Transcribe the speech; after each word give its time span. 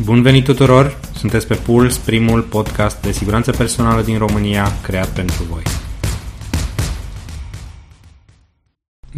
Bun 0.00 0.22
venit 0.22 0.44
tuturor! 0.44 0.98
Sunteți 1.14 1.46
pe 1.46 1.54
Puls, 1.54 1.98
primul 1.98 2.42
podcast 2.42 3.02
de 3.02 3.12
siguranță 3.12 3.50
personală 3.50 4.02
din 4.02 4.18
România 4.18 4.66
creat 4.82 5.08
pentru 5.08 5.42
voi. 5.42 5.62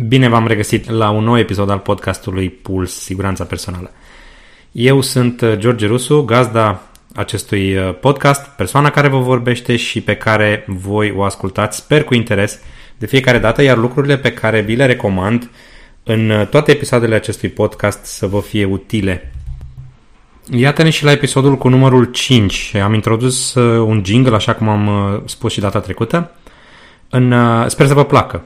Bine 0.08 0.28
v-am 0.28 0.46
regăsit 0.46 0.90
la 0.90 1.10
un 1.10 1.24
nou 1.24 1.38
episod 1.38 1.70
al 1.70 1.78
podcastului 1.78 2.50
Puls, 2.50 2.92
Siguranța 2.92 3.44
Personală. 3.44 3.90
Eu 4.72 5.00
sunt 5.00 5.40
uh, 5.40 5.56
George 5.56 5.86
Rusu, 5.86 6.22
gazda 6.22 6.82
acestui 7.14 7.76
uh, 7.76 7.98
podcast, 8.00 8.46
persoana 8.46 8.90
care 8.90 9.08
vă 9.08 9.18
vorbește 9.18 9.76
și 9.76 10.00
pe 10.00 10.16
care 10.16 10.64
voi 10.66 11.12
o 11.16 11.22
ascultați, 11.22 11.76
sper 11.76 12.04
cu 12.04 12.14
interes, 12.14 12.58
de 12.98 13.06
fiecare 13.06 13.38
dată, 13.38 13.62
iar 13.62 13.76
lucrurile 13.76 14.18
pe 14.18 14.32
care 14.32 14.60
vi 14.60 14.76
le 14.76 14.86
recomand 14.86 15.50
în 16.02 16.30
uh, 16.30 16.46
toate 16.46 16.70
episoadele 16.70 17.14
acestui 17.14 17.48
podcast 17.48 18.04
să 18.04 18.26
vă 18.26 18.40
fie 18.40 18.64
utile 18.64 19.33
Iată-ne 20.50 20.90
și 20.90 21.04
la 21.04 21.10
episodul 21.10 21.56
cu 21.56 21.68
numărul 21.68 22.04
5. 22.04 22.74
Am 22.82 22.94
introdus 22.94 23.54
uh, 23.54 23.78
un 23.86 24.02
jingle, 24.04 24.34
așa 24.34 24.54
cum 24.54 24.68
am 24.68 24.86
uh, 24.86 25.20
spus 25.24 25.52
și 25.52 25.60
data 25.60 25.80
trecută. 25.80 26.30
În, 27.10 27.32
uh, 27.32 27.64
sper 27.68 27.86
să 27.86 27.94
vă 27.94 28.04
placă. 28.04 28.42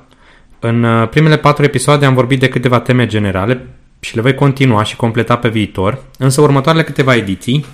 În 0.60 1.06
primele 1.10 1.36
patru 1.36 1.64
episoade 1.64 2.06
am 2.06 2.14
vorbit 2.14 2.40
de 2.40 2.48
câteva 2.48 2.80
teme 2.80 3.06
generale 3.06 3.66
și 4.00 4.14
le 4.14 4.20
voi 4.20 4.34
continua 4.34 4.82
și 4.82 4.96
completa 4.96 5.36
pe 5.36 5.48
viitor, 5.48 6.02
însă 6.18 6.40
următoarele 6.40 6.84
câteva 6.84 7.14
ediții 7.14 7.64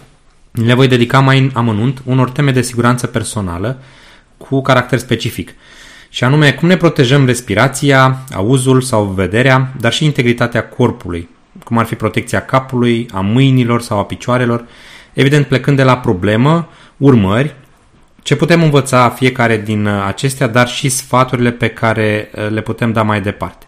le 0.51 0.75
voi 0.75 0.89
dedica 0.89 1.21
mai 1.21 1.39
în 1.39 1.51
amănunt 1.55 2.03
unor 2.05 2.31
teme 2.31 2.51
de 2.51 2.63
siguranță 2.63 3.07
personală 3.07 3.83
cu 4.37 4.63
caracter 4.63 4.99
specific. 4.99 5.55
Și 6.09 6.25
anume, 6.25 6.53
cum 6.53 6.69
ne 6.69 6.77
protejăm 6.77 7.27
respirația, 7.27 8.19
auzul 8.35 8.81
sau 8.81 9.05
vederea, 9.05 9.73
dar 9.81 9.93
și 9.93 10.05
integritatea 10.05 10.69
corpului, 10.69 11.29
cum 11.65 11.79
ar 11.79 11.85
fi 11.85 11.95
protecția 11.95 12.45
capului, 12.45 13.09
a 13.13 13.21
mâinilor 13.21 13.81
sau 13.83 13.99
a 13.99 14.05
picioarelor, 14.05 14.65
evident 15.13 15.47
plecând 15.47 15.77
de 15.77 15.83
la 15.83 15.99
problemă, 15.99 16.69
urmări, 16.97 17.55
ce 18.23 18.37
putem 18.37 18.63
învăța 18.63 19.11
fiecare 19.11 19.57
din 19.57 19.87
uh, 19.87 20.05
acestea, 20.07 20.47
dar 20.47 20.69
și 20.69 20.89
sfaturile 20.89 21.51
pe 21.51 21.69
care 21.69 22.31
uh, 22.35 22.51
le 22.51 22.61
putem 22.61 22.93
da 22.93 23.03
mai 23.03 23.21
departe. 23.21 23.67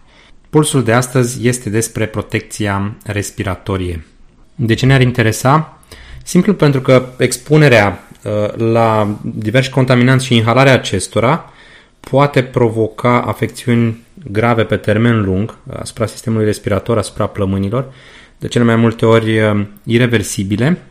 Pulsul 0.50 0.84
de 0.84 0.92
astăzi 0.92 1.46
este 1.48 1.70
despre 1.70 2.06
protecția 2.06 2.96
respiratorie. 3.04 4.06
De 4.54 4.74
ce 4.74 4.86
ne-ar 4.86 5.00
interesa? 5.00 5.78
Simplu 6.24 6.54
pentru 6.54 6.80
că 6.80 7.06
expunerea 7.18 8.08
uh, 8.22 8.54
la 8.54 9.16
diversi 9.22 9.70
contaminanți 9.70 10.24
și 10.24 10.36
inhalarea 10.36 10.72
acestora 10.72 11.52
poate 12.00 12.42
provoca 12.42 13.22
afecțiuni 13.22 14.05
grave 14.30 14.64
pe 14.64 14.76
termen 14.76 15.22
lung 15.22 15.58
asupra 15.78 16.06
sistemului 16.06 16.44
respirator, 16.44 16.98
asupra 16.98 17.26
plămânilor, 17.26 17.92
de 18.38 18.48
cele 18.48 18.64
mai 18.64 18.76
multe 18.76 19.06
ori 19.06 19.40
uh, 19.40 19.66
irreversibile 19.84 20.82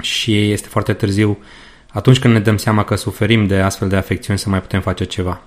și 0.00 0.50
este 0.52 0.68
foarte 0.68 0.92
târziu 0.92 1.38
atunci 1.92 2.18
când 2.18 2.34
ne 2.34 2.40
dăm 2.40 2.56
seama 2.56 2.84
că 2.84 2.94
suferim 2.94 3.46
de 3.46 3.56
astfel 3.56 3.88
de 3.88 3.96
afecțiuni 3.96 4.38
să 4.38 4.48
mai 4.48 4.60
putem 4.60 4.80
face 4.80 5.04
ceva. 5.04 5.40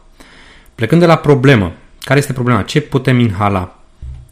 Plecând 0.76 1.02
de 1.02 1.08
la 1.08 1.16
problemă, 1.16 1.74
care 2.00 2.20
este 2.20 2.34
problema? 2.34 2.62
Ce 2.62 2.82
putem 2.82 3.20
inhala? 3.20 3.80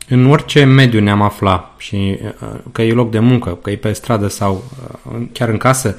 În 0.10 0.26
orice 0.26 0.64
mediu 0.64 1.00
ne-am 1.00 1.22
afla 1.22 1.76
și 1.78 2.20
uh, 2.22 2.60
că 2.72 2.82
e 2.82 2.94
loc 2.94 3.12
de 3.12 3.20
muncă, 3.20 3.60
că 3.62 3.70
e 3.70 3.76
pe 3.76 3.92
stradă 3.92 4.28
sau 4.28 4.64
uh, 5.12 5.28
chiar 5.32 5.50
în 5.50 5.58
casă, 5.58 5.98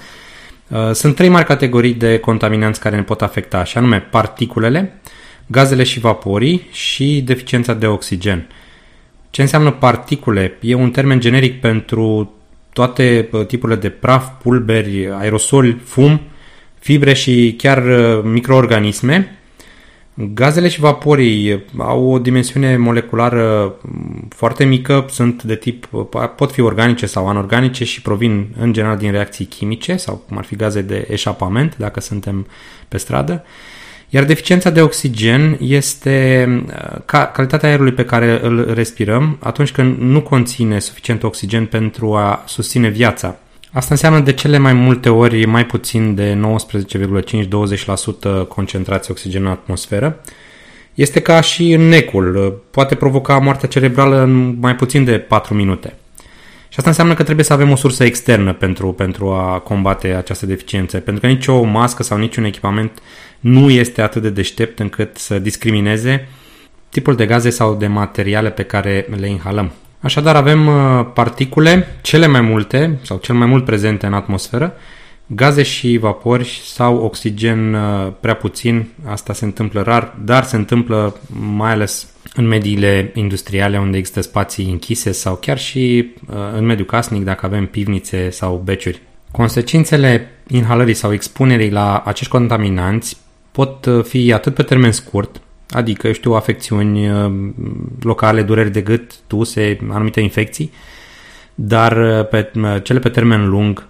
sunt 0.93 1.15
trei 1.15 1.29
mari 1.29 1.47
categorii 1.47 1.95
de 1.95 2.19
contaminanți 2.19 2.81
care 2.81 2.97
ne 2.97 3.03
pot 3.03 3.23
afecta, 3.23 3.65
și 3.65 3.79
anume 3.79 4.01
particulele, 4.01 5.01
gazele 5.51 5.83
și 5.83 6.01
vaporii 6.01 6.69
și 6.71 7.23
deficiența 7.25 7.75
de 7.75 7.87
oxigen. 7.87 8.49
Ce 9.31 9.43
înseamnă 9.43 9.71
particule? 9.71 10.57
E 10.61 10.75
un 10.75 10.91
termen 10.91 11.21
generic 11.21 11.61
pentru 11.61 12.33
toate 12.73 13.29
uh, 13.33 13.47
tipurile 13.47 13.79
de 13.79 13.89
praf, 13.89 14.29
pulberi, 14.43 15.09
aerosoli, 15.13 15.81
fum, 15.85 16.21
fibre 16.79 17.13
și 17.13 17.55
chiar 17.58 17.85
uh, 17.87 18.23
microorganisme. 18.25 19.39
Gazele 20.14 20.69
și 20.69 20.81
vaporii 20.81 21.53
uh, 21.53 21.61
au 21.79 22.11
o 22.11 22.19
dimensiune 22.19 22.77
moleculară 22.77 23.75
mm, 23.83 24.29
foarte 24.29 24.64
mică, 24.64 25.07
sunt 25.11 25.42
de 25.42 25.57
tip, 25.57 25.89
pot 26.37 26.53
fi 26.53 26.61
organice 26.61 27.07
sau 27.07 27.29
anorganice 27.29 27.85
și 27.85 28.03
provin 28.03 28.47
în 28.61 28.73
general 28.73 28.97
din 28.97 29.11
reacții 29.11 29.45
chimice 29.45 29.97
sau 29.97 30.23
cum 30.29 30.39
ar 30.39 30.45
fi 30.45 30.57
gaze 30.57 30.81
de 30.81 31.07
eșapament 31.11 31.77
dacă 31.77 32.01
suntem 32.01 32.47
pe 32.89 32.98
stradă. 32.98 33.45
Iar 34.11 34.24
deficiența 34.24 34.70
de 34.70 34.83
oxigen 34.83 35.57
este 35.61 36.46
uh, 36.67 37.01
ca 37.05 37.27
calitatea 37.27 37.69
aerului 37.69 37.92
pe 37.92 38.05
care 38.05 38.39
îl 38.42 38.74
respirăm 38.74 39.39
atunci 39.41 39.73
când 39.73 39.98
nu 39.98 40.20
conține 40.23 40.79
suficient 40.79 41.23
oxigen 41.23 41.67
pentru 41.67 42.14
a 42.14 42.42
susține 42.46 42.89
viața. 42.89 43.36
Asta 43.73 43.89
înseamnă 43.91 44.20
de 44.20 44.33
cele 44.33 44.58
mai 44.58 44.73
multe 44.73 45.08
ori 45.08 45.45
mai 45.45 45.67
puțin 45.67 46.14
de 46.14 46.39
19,5-20% 48.45 48.48
concentrație 48.48 49.13
oxigen 49.13 49.45
în 49.45 49.51
atmosferă. 49.51 50.20
Este 50.95 51.20
ca 51.20 51.40
și 51.40 51.73
în 51.73 51.89
necul, 51.89 52.63
poate 52.70 52.95
provoca 52.95 53.39
moartea 53.39 53.69
cerebrală 53.69 54.23
în 54.23 54.58
mai 54.61 54.77
puțin 54.77 55.05
de 55.05 55.19
4 55.19 55.55
minute. 55.55 55.95
Și 56.78 56.84
asta 56.84 57.02
înseamnă 57.02 57.18
că 57.18 57.22
trebuie 57.22 57.44
să 57.44 57.52
avem 57.52 57.70
o 57.70 57.77
sursă 57.77 58.05
externă 58.05 58.52
pentru, 58.52 58.92
pentru 58.92 59.30
a 59.30 59.58
combate 59.58 60.14
această 60.14 60.46
deficiență, 60.46 60.98
pentru 60.98 61.22
că 61.22 61.27
nicio 61.27 61.62
mască 61.62 62.02
sau 62.02 62.18
niciun 62.18 62.44
echipament 62.44 62.98
nu 63.40 63.70
este 63.70 64.02
atât 64.02 64.22
de 64.22 64.30
deștept 64.30 64.78
încât 64.78 65.16
să 65.16 65.39
discrimineze 65.39 66.28
tipul 66.89 67.14
de 67.14 67.27
gaze 67.27 67.50
sau 67.50 67.74
de 67.74 67.86
materiale 67.86 68.50
pe 68.50 68.62
care 68.62 69.06
le 69.16 69.28
inhalăm. 69.28 69.72
Așadar 70.00 70.36
avem 70.36 70.66
uh, 70.66 71.06
particule, 71.14 71.98
cele 72.02 72.27
mai 72.27 72.40
multe 72.40 72.98
sau 73.02 73.16
cel 73.16 73.34
mai 73.34 73.46
mult 73.46 73.64
prezente 73.64 74.06
în 74.06 74.14
atmosferă, 74.14 74.74
gaze 75.27 75.62
și 75.62 75.96
vapori 75.96 76.60
sau 76.64 76.96
oxigen 76.96 77.74
uh, 77.74 78.12
prea 78.20 78.34
puțin, 78.34 78.89
asta 79.05 79.33
se 79.33 79.45
întâmplă 79.45 79.83
rar, 79.83 80.14
dar 80.24 80.45
se 80.45 80.56
întâmplă 80.56 81.16
mai 81.56 81.72
ales 81.72 82.08
în 82.34 82.46
mediile 82.46 83.11
industriale 83.14 83.78
unde 83.78 83.96
există 83.96 84.20
spații 84.20 84.70
închise 84.70 85.12
sau 85.12 85.34
chiar 85.34 85.58
și 85.58 86.12
uh, 86.28 86.36
în 86.56 86.64
mediul 86.64 86.86
casnic 86.86 87.24
dacă 87.24 87.46
avem 87.46 87.66
pivnițe 87.66 88.30
sau 88.30 88.62
beciuri. 88.64 89.02
Consecințele 89.30 90.30
inhalării 90.46 90.94
sau 90.94 91.12
expunerii 91.12 91.70
la 91.70 92.02
acești 92.05 92.33
contaminanți 92.33 93.16
pot 93.52 93.84
uh, 93.86 94.05
fi 94.05 94.33
atât 94.33 94.55
pe 94.55 94.62
termen 94.62 94.92
scurt, 94.92 95.40
adică, 95.70 96.06
eu 96.06 96.12
știu, 96.12 96.33
afecțiuni 96.33 97.11
uh, 97.11 97.33
locale, 98.00 98.42
dureri 98.42 98.70
de 98.70 98.80
gât, 98.80 99.16
tuse, 99.27 99.78
anumite 99.90 100.20
infecții, 100.20 100.72
dar 101.55 102.24
pe, 102.24 102.50
cele 102.83 102.98
pe 102.98 103.08
termen 103.08 103.48
lung 103.48 103.86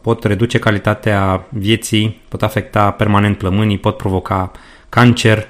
pot 0.00 0.24
reduce 0.24 0.58
calitatea 0.58 1.46
vieții, 1.48 2.20
pot 2.28 2.42
afecta 2.42 2.90
permanent 2.90 3.38
plămânii, 3.38 3.78
pot 3.78 3.96
provoca 3.96 4.52
cancer, 4.88 5.48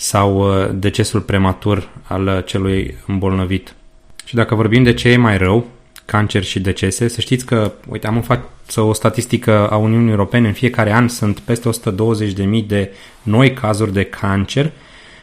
sau 0.00 0.38
uh, 0.38 0.68
decesul 0.74 1.20
prematur 1.20 1.88
al 2.02 2.26
uh, 2.26 2.44
celui 2.44 2.94
îmbolnăvit. 3.06 3.74
Și 4.24 4.34
dacă 4.34 4.54
vorbim 4.54 4.82
de 4.82 4.94
ce 4.94 5.08
e 5.08 5.16
mai 5.16 5.38
rău, 5.38 5.66
cancer 6.04 6.42
și 6.42 6.60
decese, 6.60 7.08
să 7.08 7.20
știți 7.20 7.44
că, 7.44 7.72
uite, 7.88 8.06
am 8.06 8.16
în 8.16 8.22
față 8.22 8.80
o 8.80 8.92
statistică 8.92 9.68
a 9.70 9.76
Uniunii 9.76 10.10
Europene, 10.10 10.46
în 10.46 10.52
fiecare 10.52 10.92
an 10.92 11.08
sunt 11.08 11.38
peste 11.38 11.70
120.000 12.60 12.66
de 12.66 12.92
noi 13.22 13.52
cazuri 13.52 13.92
de 13.92 14.04
cancer 14.04 14.72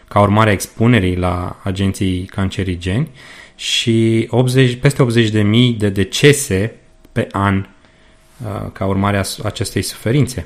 ca 0.07 0.19
urmare 0.19 0.49
a 0.49 0.53
expunerii 0.53 1.15
la 1.15 1.59
agenții 1.63 2.25
cancerigeni 2.25 3.07
și 3.55 4.27
80, 4.29 4.75
peste 4.75 5.05
80.000 5.29 5.77
de 5.77 5.89
decese 5.89 6.75
pe 7.11 7.27
an 7.31 7.55
uh, 7.57 8.71
ca 8.71 8.85
urmare 8.85 9.17
a 9.17 9.23
acestei 9.43 9.81
suferințe. 9.81 10.45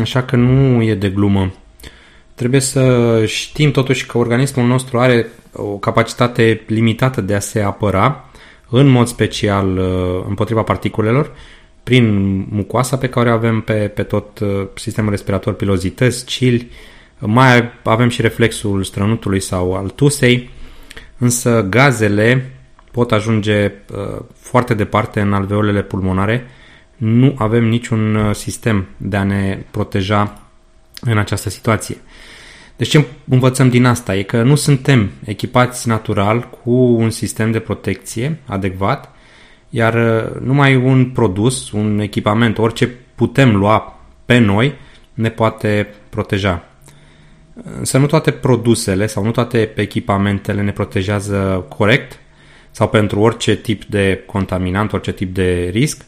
Așa 0.00 0.22
că 0.22 0.36
nu 0.36 0.82
e 0.82 0.94
de 0.94 1.08
glumă 1.08 1.52
Trebuie 2.34 2.60
să 2.60 3.22
știm 3.26 3.70
totuși 3.70 4.06
că 4.06 4.18
organismul 4.18 4.66
nostru 4.66 4.98
are 4.98 5.26
o 5.52 5.78
capacitate 5.78 6.62
limitată 6.66 7.20
de 7.20 7.34
a 7.34 7.40
se 7.40 7.60
apăra, 7.60 8.24
în 8.68 8.86
mod 8.86 9.06
special 9.06 9.78
uh, 9.78 10.24
împotriva 10.28 10.62
particulelor, 10.62 11.30
prin 11.82 12.36
mucoasa 12.50 12.96
pe 12.96 13.08
care 13.08 13.30
o 13.30 13.32
avem 13.32 13.60
pe, 13.60 13.72
pe 13.72 14.02
tot 14.02 14.38
uh, 14.38 14.66
sistemul 14.74 15.10
respirator, 15.10 15.52
pilozități, 15.54 16.24
cili, 16.24 16.70
mai 17.18 17.70
avem 17.82 18.08
și 18.08 18.20
reflexul 18.20 18.84
strănutului 18.84 19.40
sau 19.40 19.74
al 19.74 19.88
tusei, 19.88 20.50
însă 21.18 21.66
gazele 21.70 22.50
pot 22.90 23.12
ajunge 23.12 23.64
uh, 23.64 24.22
foarte 24.34 24.74
departe 24.74 25.20
în 25.20 25.32
alveolele 25.32 25.82
pulmonare. 25.82 26.46
Nu 26.96 27.34
avem 27.38 27.64
niciun 27.64 28.32
sistem 28.34 28.86
de 28.96 29.16
a 29.16 29.22
ne 29.22 29.64
proteja 29.70 30.42
în 31.00 31.18
această 31.18 31.50
situație. 31.50 31.96
Deci 32.76 32.88
ce 32.88 33.04
învățăm 33.28 33.68
din 33.68 33.84
asta 33.84 34.16
e 34.16 34.22
că 34.22 34.42
nu 34.42 34.54
suntem 34.54 35.10
echipați 35.24 35.88
natural 35.88 36.48
cu 36.48 36.70
un 36.72 37.10
sistem 37.10 37.50
de 37.50 37.58
protecție 37.58 38.38
adecvat, 38.46 39.14
iar 39.70 39.94
uh, 39.94 40.40
numai 40.40 40.76
un 40.76 41.10
produs, 41.10 41.70
un 41.70 41.98
echipament, 41.98 42.58
orice 42.58 42.94
putem 43.14 43.56
lua 43.56 44.00
pe 44.24 44.38
noi, 44.38 44.74
ne 45.14 45.30
poate 45.30 45.94
proteja. 46.08 46.64
Însă 47.78 47.98
nu 47.98 48.06
toate 48.06 48.30
produsele 48.30 49.06
sau 49.06 49.24
nu 49.24 49.30
toate 49.30 49.72
echipamentele 49.74 50.62
ne 50.62 50.72
protejează 50.72 51.66
corect 51.68 52.18
sau 52.70 52.88
pentru 52.88 53.20
orice 53.20 53.56
tip 53.56 53.84
de 53.84 54.22
contaminant, 54.26 54.92
orice 54.92 55.12
tip 55.12 55.34
de 55.34 55.68
risc, 55.72 56.04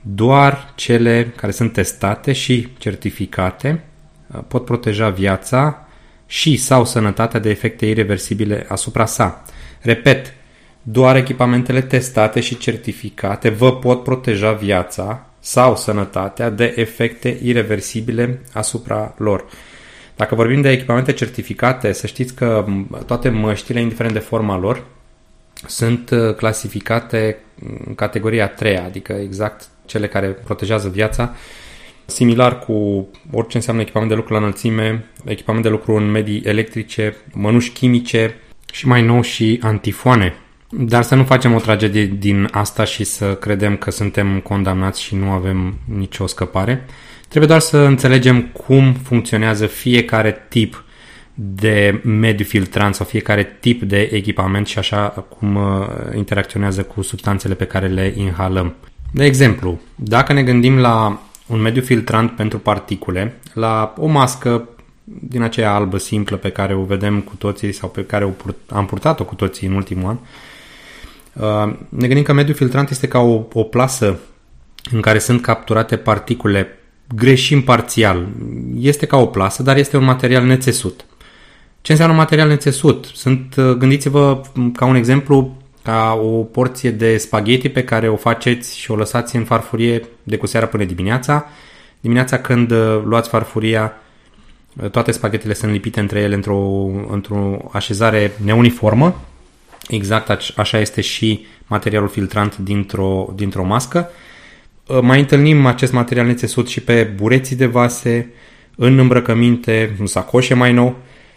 doar 0.00 0.72
cele 0.74 1.32
care 1.36 1.52
sunt 1.52 1.72
testate 1.72 2.32
și 2.32 2.68
certificate 2.78 3.84
uh, 4.26 4.40
pot 4.48 4.64
proteja 4.64 5.08
viața 5.08 5.87
și 6.30 6.56
sau 6.56 6.84
sănătatea 6.84 7.40
de 7.40 7.50
efecte 7.50 7.86
irreversibile 7.86 8.66
asupra 8.68 9.06
sa. 9.06 9.44
Repet, 9.80 10.34
doar 10.82 11.16
echipamentele 11.16 11.80
testate 11.80 12.40
și 12.40 12.56
certificate 12.56 13.48
vă 13.48 13.76
pot 13.76 14.02
proteja 14.02 14.52
viața 14.52 15.26
sau 15.40 15.76
sănătatea 15.76 16.50
de 16.50 16.72
efecte 16.76 17.38
irreversibile 17.42 18.40
asupra 18.52 19.14
lor. 19.18 19.44
Dacă 20.16 20.34
vorbim 20.34 20.60
de 20.60 20.70
echipamente 20.70 21.12
certificate, 21.12 21.92
să 21.92 22.06
știți 22.06 22.34
că 22.34 22.64
toate 23.06 23.28
măștile, 23.28 23.80
indiferent 23.80 24.14
de 24.14 24.20
forma 24.20 24.58
lor, 24.58 24.84
sunt 25.66 26.10
uh, 26.10 26.34
clasificate 26.34 27.38
în 27.86 27.94
categoria 27.94 28.48
3, 28.48 28.76
adică 28.78 29.12
exact 29.12 29.68
cele 29.86 30.08
care 30.08 30.26
protejează 30.26 30.88
viața, 30.88 31.34
similar 32.10 32.58
cu 32.58 33.08
orice 33.32 33.56
înseamnă 33.56 33.82
echipament 33.82 34.10
de 34.10 34.16
lucru 34.16 34.32
la 34.32 34.38
înălțime, 34.38 35.04
echipament 35.24 35.64
de 35.64 35.70
lucru 35.70 35.94
în 35.94 36.10
medii 36.10 36.42
electrice, 36.44 37.16
mănuși 37.32 37.70
chimice 37.70 38.34
și 38.72 38.86
mai 38.86 39.02
nou 39.02 39.22
și 39.22 39.58
antifoane. 39.62 40.34
Dar 40.70 41.02
să 41.02 41.14
nu 41.14 41.24
facem 41.24 41.54
o 41.54 41.58
tragedie 41.58 42.06
din 42.06 42.48
asta 42.50 42.84
și 42.84 43.04
să 43.04 43.34
credem 43.34 43.76
că 43.76 43.90
suntem 43.90 44.40
condamnați 44.40 45.02
și 45.02 45.14
nu 45.14 45.30
avem 45.30 45.74
nicio 45.84 46.26
scăpare. 46.26 46.84
Trebuie 47.28 47.48
doar 47.48 47.60
să 47.60 47.78
înțelegem 47.78 48.42
cum 48.42 48.92
funcționează 48.92 49.66
fiecare 49.66 50.46
tip 50.48 50.84
de 51.34 52.00
mediu 52.04 52.44
filtrant 52.44 52.94
sau 52.94 53.06
fiecare 53.06 53.56
tip 53.60 53.82
de 53.82 54.08
echipament 54.12 54.66
și 54.66 54.78
așa 54.78 55.08
cum 55.08 55.54
uh, 55.54 55.86
interacționează 56.16 56.82
cu 56.82 57.02
substanțele 57.02 57.54
pe 57.54 57.64
care 57.64 57.86
le 57.86 58.14
inhalăm. 58.16 58.74
De 59.12 59.24
exemplu, 59.24 59.80
dacă 59.94 60.32
ne 60.32 60.42
gândim 60.42 60.78
la 60.78 61.22
un 61.48 61.60
mediu 61.60 61.82
filtrant 61.82 62.30
pentru 62.30 62.58
particule, 62.58 63.40
la 63.52 63.94
o 63.96 64.06
mască 64.06 64.68
din 65.04 65.42
aceea 65.42 65.74
albă 65.74 65.98
simplă 65.98 66.36
pe 66.36 66.50
care 66.50 66.74
o 66.74 66.82
vedem 66.82 67.20
cu 67.20 67.34
toții 67.38 67.72
sau 67.72 67.88
pe 67.88 68.04
care 68.04 68.34
am 68.68 68.86
purtat-o 68.86 69.24
cu 69.24 69.34
toții 69.34 69.66
în 69.66 69.74
ultimul 69.74 70.08
an, 70.08 70.18
uh, 71.68 71.74
ne 71.88 72.06
gândim 72.06 72.24
că 72.24 72.32
mediul 72.32 72.56
filtrant 72.56 72.90
este 72.90 73.08
ca 73.08 73.18
o, 73.18 73.46
o 73.52 73.62
plasă 73.62 74.18
în 74.90 75.00
care 75.00 75.18
sunt 75.18 75.42
capturate 75.42 75.96
particule 75.96 76.78
greșim 77.14 77.62
parțial. 77.62 78.26
Este 78.78 79.06
ca 79.06 79.16
o 79.16 79.26
plasă, 79.26 79.62
dar 79.62 79.76
este 79.76 79.96
un 79.96 80.04
material 80.04 80.44
nețesut. 80.44 81.04
Ce 81.80 81.92
înseamnă 81.92 82.16
material 82.16 82.48
nețesut? 82.48 83.04
Sunt, 83.14 83.54
uh, 83.56 83.70
gândiți-vă 83.70 84.40
ca 84.72 84.84
un 84.84 84.94
exemplu, 84.94 85.56
ca 85.88 86.20
o 86.22 86.42
porție 86.42 86.90
de 86.90 87.16
spaghetti 87.16 87.68
pe 87.68 87.84
care 87.84 88.08
o 88.08 88.16
faceți 88.16 88.78
și 88.78 88.90
o 88.90 88.96
lăsați 88.96 89.36
în 89.36 89.44
farfurie 89.44 90.02
de 90.22 90.36
cu 90.36 90.46
seara 90.46 90.66
până 90.66 90.84
dimineața. 90.84 91.46
Dimineața 92.00 92.38
când 92.38 92.70
uh, 92.70 93.02
luați 93.04 93.28
farfuria, 93.28 93.92
uh, 94.82 94.90
toate 94.90 95.10
spaghetele 95.10 95.54
sunt 95.54 95.72
lipite 95.72 96.00
între 96.00 96.20
ele 96.20 96.34
într-o, 96.34 96.90
într-o 97.10 97.70
așezare 97.72 98.32
neuniformă. 98.44 99.20
Exact 99.88 100.52
așa 100.56 100.78
este 100.78 101.00
și 101.00 101.46
materialul 101.66 102.08
filtrant 102.08 102.56
dintr-o, 102.56 103.32
dintr-o 103.34 103.64
mască. 103.64 104.10
Mai 105.00 105.18
întâlnim 105.18 105.66
acest 105.66 105.92
material 105.92 106.26
nețesut 106.26 106.68
și 106.68 106.80
pe 106.80 107.02
bureții 107.02 107.56
de 107.56 107.66
vase, 107.66 108.32
în 108.76 108.98
îmbrăcăminte, 108.98 109.96
în 109.98 110.06
sacoșe 110.06 110.54
mai 110.54 110.72
nou, 110.72 110.96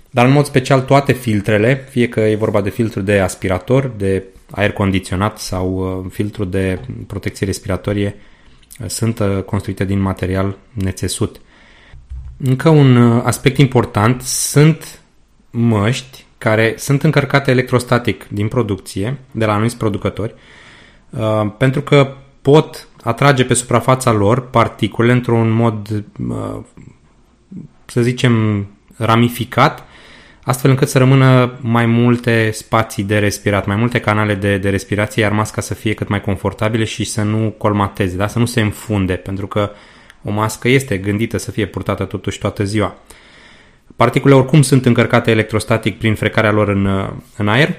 dar 0.10 0.26
în 0.26 0.32
mod 0.32 0.46
special 0.46 0.82
toate 0.82 1.14
filtrele, 1.14 1.88
fie 1.90 2.08
că 2.08 2.20
e 2.20 2.36
vorba 2.36 2.62
de 2.62 2.70
filtru 2.70 3.02
de 3.02 3.20
aspirator, 3.20 3.92
de 3.98 4.24
aer 4.52 4.72
condiționat 4.72 5.40
sau 5.40 5.74
uh, 5.74 6.12
filtru 6.12 6.44
de 6.46 6.80
protecție 7.08 7.46
respiratorie, 7.46 8.16
uh, 8.80 8.88
sunt 8.88 9.20
uh, 9.20 9.44
construite 9.44 9.86
din 9.86 10.00
material 10.00 10.58
nețesut. 10.72 11.42
Încă 12.38 12.70
un 12.70 12.98
aspect 13.24 13.58
important, 13.58 14.22
sunt 14.22 15.00
măști 15.50 16.26
care 16.38 16.74
sunt 16.78 17.04
încărcate 17.04 17.52
electrostatic 17.52 18.28
din 18.28 18.48
producție, 18.48 19.18
de 19.32 19.46
la 19.46 19.54
anumiți 19.54 19.78
producători, 19.78 20.34
pentru 21.58 21.82
că 21.82 22.16
pot 22.42 22.88
atrage 23.04 23.46
pe 23.46 23.54
suprafața 23.54 24.12
lor 24.12 24.50
particule 24.50 25.12
într-un 25.12 25.50
mod, 25.50 26.04
să 27.86 28.02
zicem, 28.02 28.68
ramificat, 28.96 29.86
astfel 30.44 30.70
încât 30.70 30.90
să 30.90 30.98
rămână 30.98 31.58
mai 31.62 31.86
multe 31.86 32.52
spații 32.52 33.04
de 33.04 33.20
respirat, 33.20 33.66
mai 33.66 33.76
multe 33.76 34.00
canale 34.00 34.36
de, 34.36 34.58
de 34.58 34.70
respirație, 34.70 35.22
iar 35.22 35.32
masca 35.32 35.62
să 35.62 35.74
fie 35.74 35.94
cât 35.94 36.08
mai 36.08 36.22
confortabile 36.22 36.84
și 36.84 37.04
să 37.04 37.22
nu 37.22 37.56
colmateze, 37.58 38.16
da? 38.16 38.28
să 38.28 38.40
nu 38.40 38.46
se 38.46 38.62
înfunde, 38.62 39.14
pentru 39.14 39.48
că 39.48 39.72
o 40.24 40.32
mască 40.32 40.68
este 40.68 40.98
gândită 40.98 41.38
să 41.38 41.52
fie 41.52 41.66
purtată 41.66 42.04
totuși 42.04 42.40
toată 42.40 42.64
ziua. 42.64 42.96
Particulele 43.96 44.40
oricum 44.40 44.62
sunt 44.62 44.86
încărcate 44.86 45.32
electrostatic 45.32 45.98
prin 45.98 46.16
frecarea 46.16 46.52
lor 46.52 46.68
în, 46.68 47.10
în 47.38 47.48
aer, 47.48 47.76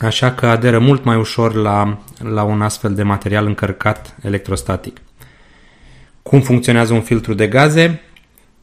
așa 0.00 0.32
că 0.32 0.46
aderă 0.46 0.78
mult 0.78 1.04
mai 1.04 1.16
ușor 1.16 1.54
la, 1.54 1.98
la 2.18 2.42
un 2.42 2.62
astfel 2.62 2.94
de 2.94 3.02
material 3.02 3.46
încărcat 3.46 4.16
electrostatic. 4.22 4.96
Cum 6.22 6.40
funcționează 6.40 6.92
un 6.94 7.00
filtru 7.00 7.34
de 7.34 7.46
gaze? 7.46 8.00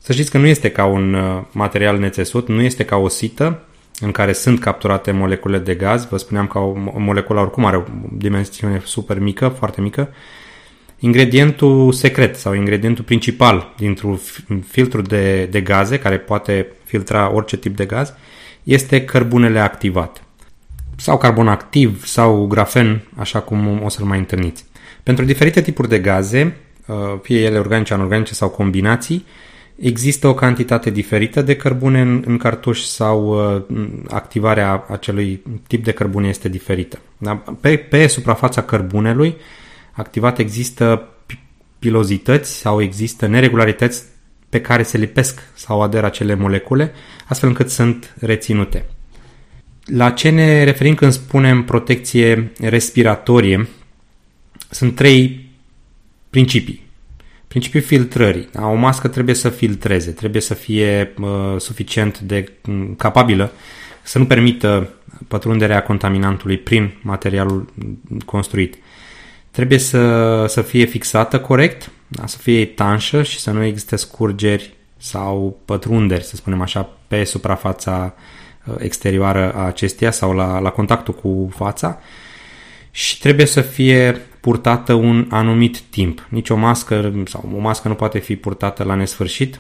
Să 0.06 0.14
știți 0.14 0.32
că 0.32 0.38
nu 0.38 0.46
este 0.46 0.72
ca 0.72 0.86
un 0.86 1.14
uh, 1.14 1.42
material 1.52 2.00
nețesut, 2.00 2.48
nu 2.48 2.62
este 2.62 2.86
ca 2.86 2.96
o 2.96 3.08
sită 3.08 3.64
în 4.00 4.12
care 4.12 4.34
sunt 4.34 4.60
capturate 4.60 5.12
molecule 5.12 5.58
de 5.58 5.76
gaz. 5.76 6.06
Vă 6.06 6.18
spuneam 6.18 6.48
că 6.48 6.60
o 6.60 6.74
moleculă 6.98 7.40
oricum 7.40 7.66
are 7.66 7.78
o 7.78 7.84
dimensiune 8.12 8.82
super 8.86 9.20
mică, 9.20 9.48
foarte 9.48 9.82
mică. 9.82 10.10
Ingredientul 11.00 11.92
secret 11.92 12.36
sau 12.36 12.54
ingredientul 12.54 13.04
principal 13.04 13.74
dintr-un 13.78 14.20
filtru 14.68 15.02
de, 15.02 15.46
de 15.46 15.62
gaze, 15.62 16.00
care 16.00 16.18
poate 16.18 16.68
filtra 16.84 17.34
orice 17.34 17.58
tip 17.58 17.76
de 17.76 17.86
gaz, 17.86 18.14
este 18.64 19.06
cărbunele 19.06 19.60
activat. 19.60 20.24
Sau 20.96 21.18
carbon 21.18 21.48
activ 21.48 22.06
sau 22.06 22.46
grafen, 22.46 23.02
așa 23.16 23.40
cum 23.40 23.82
o 23.84 23.90
să-l 23.90 24.06
mai 24.06 24.18
întâlniți. 24.18 24.66
Pentru 25.04 25.26
diferite 25.26 25.62
tipuri 25.62 25.90
de 25.90 26.00
gaze, 26.00 26.58
uh, 26.86 26.96
fie 27.22 27.40
ele 27.40 27.58
organice, 27.58 27.94
anorganice 27.94 28.34
sau 28.34 28.50
combinații, 28.50 29.26
Există 29.80 30.28
o 30.28 30.34
cantitate 30.34 30.90
diferită 30.90 31.42
de 31.42 31.56
cărbune 31.56 32.02
în, 32.02 32.24
în 32.26 32.38
cartuș 32.38 32.80
sau 32.80 33.46
uh, 33.56 33.62
activarea 34.10 34.86
acelui 34.90 35.42
tip 35.68 35.84
de 35.84 35.92
cărbune 35.92 36.28
este 36.28 36.50
diferită. 36.50 37.00
Da? 37.18 37.44
Pe, 37.62 37.78
pe 37.78 38.08
suprafața 38.08 38.64
cărbunelui 38.64 39.36
activat 39.92 40.40
există 40.40 41.08
pilozități 41.80 42.58
sau 42.58 42.82
există 42.82 43.28
neregularități 43.28 44.04
pe 44.50 44.62
care 44.62 44.84
se 44.84 44.98
lipesc 44.98 45.42
sau 45.54 45.82
aderă 45.82 46.06
acele 46.06 46.36
molecule, 46.36 46.92
astfel 47.28 47.50
încât 47.50 47.70
sunt 47.70 48.16
reținute. 48.20 48.86
La 49.86 50.12
ce 50.12 50.30
ne 50.30 50.64
referim 50.64 50.96
când 50.96 51.12
spunem 51.12 51.64
protecție 51.64 52.52
respiratorie? 52.60 53.68
Sunt 54.70 54.96
trei 54.96 55.50
principii. 56.30 56.83
Principiul 57.54 57.84
filtrării. 57.84 58.48
Da? 58.52 58.66
O 58.66 58.74
mască 58.74 59.08
trebuie 59.08 59.36
să 59.36 59.50
filtreze, 59.50 60.12
trebuie 60.12 60.42
să 60.42 60.54
fie 60.54 61.14
uh, 61.20 61.60
suficient 61.60 62.20
de 62.20 62.52
um, 62.68 62.96
capabilă 62.96 63.52
să 64.04 64.18
nu 64.18 64.26
permită 64.26 64.90
pătrunderea 65.28 65.84
contaminantului 65.84 66.58
prin 66.58 66.94
materialul 67.02 67.74
construit. 68.26 68.76
Trebuie 69.52 69.78
să, 69.78 70.46
să 70.48 70.62
fie 70.62 70.86
fixată 70.86 71.40
corect, 71.40 71.92
da? 72.08 72.28
să 72.28 72.38
fie 72.38 72.60
etanșă 72.60 73.24
și 73.24 73.40
să 73.40 73.52
nu 73.52 73.64
existe 73.64 73.96
scurgeri 73.96 74.74
sau 74.98 75.60
pătrunderi, 75.66 76.24
să 76.24 76.36
spunem 76.36 76.62
așa, 76.62 76.90
pe 77.08 77.24
suprafața 77.24 78.14
uh, 78.66 78.76
exterioară 78.78 79.54
a 79.54 79.66
acesteia 79.66 80.12
sau 80.12 80.34
la, 80.34 80.60
la 80.60 80.70
contactul 80.70 81.14
cu 81.14 81.50
fața 81.56 82.00
și 82.92 83.20
trebuie 83.20 83.46
să 83.46 83.62
fie 83.62 84.22
purtată 84.44 84.94
un 84.94 85.28
anumit 85.30 85.80
timp. 85.80 86.28
Nici 86.30 86.50
o 86.50 86.56
mască 86.56 87.14
sau 87.26 87.50
o 87.56 87.60
mască 87.60 87.88
nu 87.88 87.94
poate 87.94 88.20
fi 88.20 88.36
purtată 88.36 88.84
la 88.84 88.96
nesfârșit. 88.96 89.60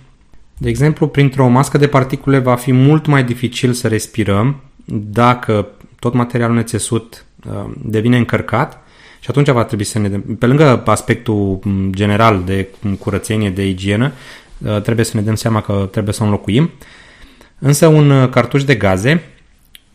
De 0.57 0.69
exemplu, 0.69 1.07
printr-o 1.07 1.47
mască 1.47 1.77
de 1.77 1.87
particule 1.87 2.37
va 2.37 2.55
fi 2.55 2.71
mult 2.71 3.05
mai 3.05 3.23
dificil 3.23 3.73
să 3.73 3.87
respirăm 3.87 4.61
dacă 4.95 5.67
tot 5.99 6.13
materialul 6.13 6.55
nețesut 6.55 7.25
uh, 7.45 7.71
devine 7.77 8.17
încărcat 8.17 8.83
și 9.19 9.29
atunci 9.29 9.49
va 9.49 9.63
trebui 9.63 9.85
să 9.85 9.99
ne... 9.99 10.09
Pe 10.39 10.45
lângă 10.45 10.83
aspectul 10.85 11.59
general 11.89 12.43
de 12.45 12.67
curățenie, 12.99 13.49
de 13.49 13.67
igienă, 13.67 14.11
uh, 14.57 14.81
trebuie 14.81 15.05
să 15.05 15.17
ne 15.17 15.23
dăm 15.23 15.35
seama 15.35 15.61
că 15.61 15.87
trebuie 15.91 16.13
să 16.13 16.21
o 16.21 16.25
înlocuim. 16.25 16.69
Însă 17.59 17.87
un 17.87 18.09
uh, 18.09 18.29
cartuș 18.29 18.63
de 18.63 18.75
gaze 18.75 19.23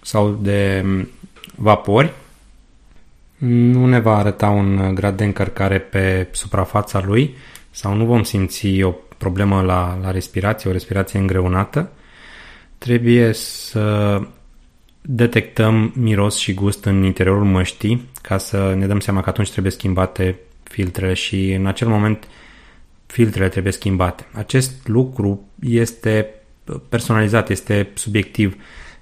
sau 0.01 0.39
de 0.43 0.85
vapori 1.55 2.13
nu 3.39 3.87
ne 3.87 4.01
va 4.01 4.17
arăta 4.17 4.49
un 4.49 4.95
grad 4.95 5.17
de 5.17 5.25
încărcare 5.25 5.79
pe 5.79 6.29
suprafața 6.31 7.03
lui 7.05 7.35
sau 7.71 7.95
nu 7.95 8.05
vom 8.05 8.23
simți 8.23 8.83
o 8.83 8.95
problemă 9.19 9.61
la, 9.61 9.99
la 10.03 10.11
respirație, 10.11 10.71
o 10.71 10.73
respirație 10.73 11.19
îngreunată. 11.19 11.91
Trebuie 12.79 13.33
să 13.33 14.21
detectăm 15.01 15.93
miros 15.97 16.37
și 16.37 16.55
gust 16.55 16.85
în 16.85 17.03
interiorul 17.03 17.45
măștii 17.45 18.09
ca 18.23 18.39
să 18.39 18.75
ne 18.77 18.87
dăm 18.87 19.01
seama 19.01 19.21
că 19.21 19.29
atunci 19.29 19.51
trebuie 19.51 19.73
schimbate 19.73 20.39
filtrele 20.63 21.15
și 21.15 21.53
în 21.53 21.67
acel 21.67 21.89
moment 21.89 22.29
filtrele 23.07 23.49
trebuie 23.49 23.73
schimbate. 23.73 24.27
Acest 24.33 24.89
lucru 24.89 25.49
este 25.61 26.29
personalizat, 26.89 27.51
este 27.51 27.89
subiectiv, 27.95 28.57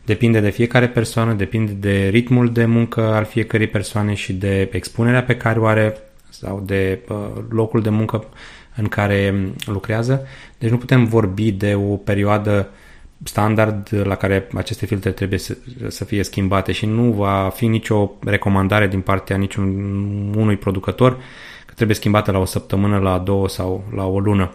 depinde 0.07 0.41
de 0.41 0.51
fiecare 0.51 0.89
persoană, 0.89 1.33
depinde 1.33 1.73
de 1.73 2.09
ritmul 2.09 2.53
de 2.53 2.65
muncă 2.65 3.01
al 3.01 3.25
fiecărei 3.25 3.67
persoane 3.67 4.15
și 4.15 4.33
de 4.33 4.69
expunerea 4.73 5.23
pe 5.23 5.37
care 5.37 5.59
o 5.59 5.67
are 5.67 5.97
sau 6.29 6.63
de 6.67 7.01
uh, 7.09 7.17
locul 7.49 7.83
de 7.83 7.91
muncă 7.91 8.25
în 8.77 8.87
care 8.87 9.53
lucrează. 9.67 10.27
Deci 10.59 10.71
nu 10.71 10.79
putem 10.79 11.05
vorbi 11.05 11.53
de 11.53 11.75
o 11.75 11.97
perioadă 11.97 12.69
standard 13.25 13.89
la 14.05 14.15
care 14.15 14.49
aceste 14.55 14.87
filtre 14.87 15.11
trebuie 15.11 15.39
să, 15.39 15.57
să 15.89 16.05
fie 16.05 16.23
schimbate 16.23 16.73
și 16.73 16.87
nu 16.87 17.13
va 17.13 17.53
fi 17.55 17.67
nicio 17.67 18.11
recomandare 18.25 18.87
din 18.87 19.01
partea 19.01 19.37
niciunui 19.37 20.57
producător 20.57 21.13
că 21.67 21.73
trebuie 21.75 21.97
schimbată 21.97 22.31
la 22.31 22.39
o 22.39 22.45
săptămână, 22.45 22.99
la 22.99 23.19
două 23.19 23.49
sau 23.49 23.85
la 23.95 24.07
o 24.07 24.19
lună, 24.19 24.55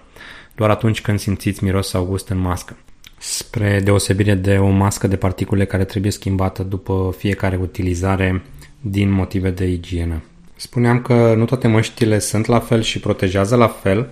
doar 0.55 0.69
atunci 0.69 1.01
când 1.01 1.19
simțiți 1.19 1.63
miros 1.63 1.87
sau 1.87 2.05
gust 2.05 2.29
în 2.29 2.37
mască. 2.37 2.75
Spre 3.23 3.79
deosebire 3.83 4.33
de 4.33 4.57
o 4.57 4.69
mască 4.69 5.07
de 5.07 5.15
particule 5.15 5.65
care 5.65 5.83
trebuie 5.83 6.11
schimbată 6.11 6.63
după 6.63 7.13
fiecare 7.17 7.55
utilizare 7.55 8.41
din 8.79 9.09
motive 9.09 9.49
de 9.49 9.67
igienă. 9.67 10.23
Spuneam 10.55 11.01
că 11.01 11.33
nu 11.37 11.45
toate 11.45 11.67
măștile 11.67 12.19
sunt 12.19 12.45
la 12.45 12.59
fel 12.59 12.81
și 12.81 12.99
protejează 12.99 13.55
la 13.55 13.67
fel. 13.67 14.09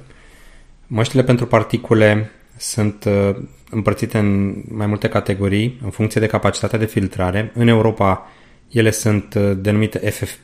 Măștile 0.87 1.23
pentru 1.23 1.45
particule 1.45 2.31
sunt 2.57 3.03
uh, 3.03 3.35
împărțite 3.69 4.17
în 4.17 4.55
mai 4.67 4.87
multe 4.87 5.07
categorii 5.07 5.79
în 5.83 5.89
funcție 5.89 6.21
de 6.21 6.27
capacitatea 6.27 6.79
de 6.79 6.85
filtrare. 6.85 7.51
În 7.53 7.67
Europa 7.67 8.31
ele 8.71 8.91
sunt 8.91 9.33
uh, 9.33 9.51
denumite 9.57 9.97
FFP, 9.97 10.43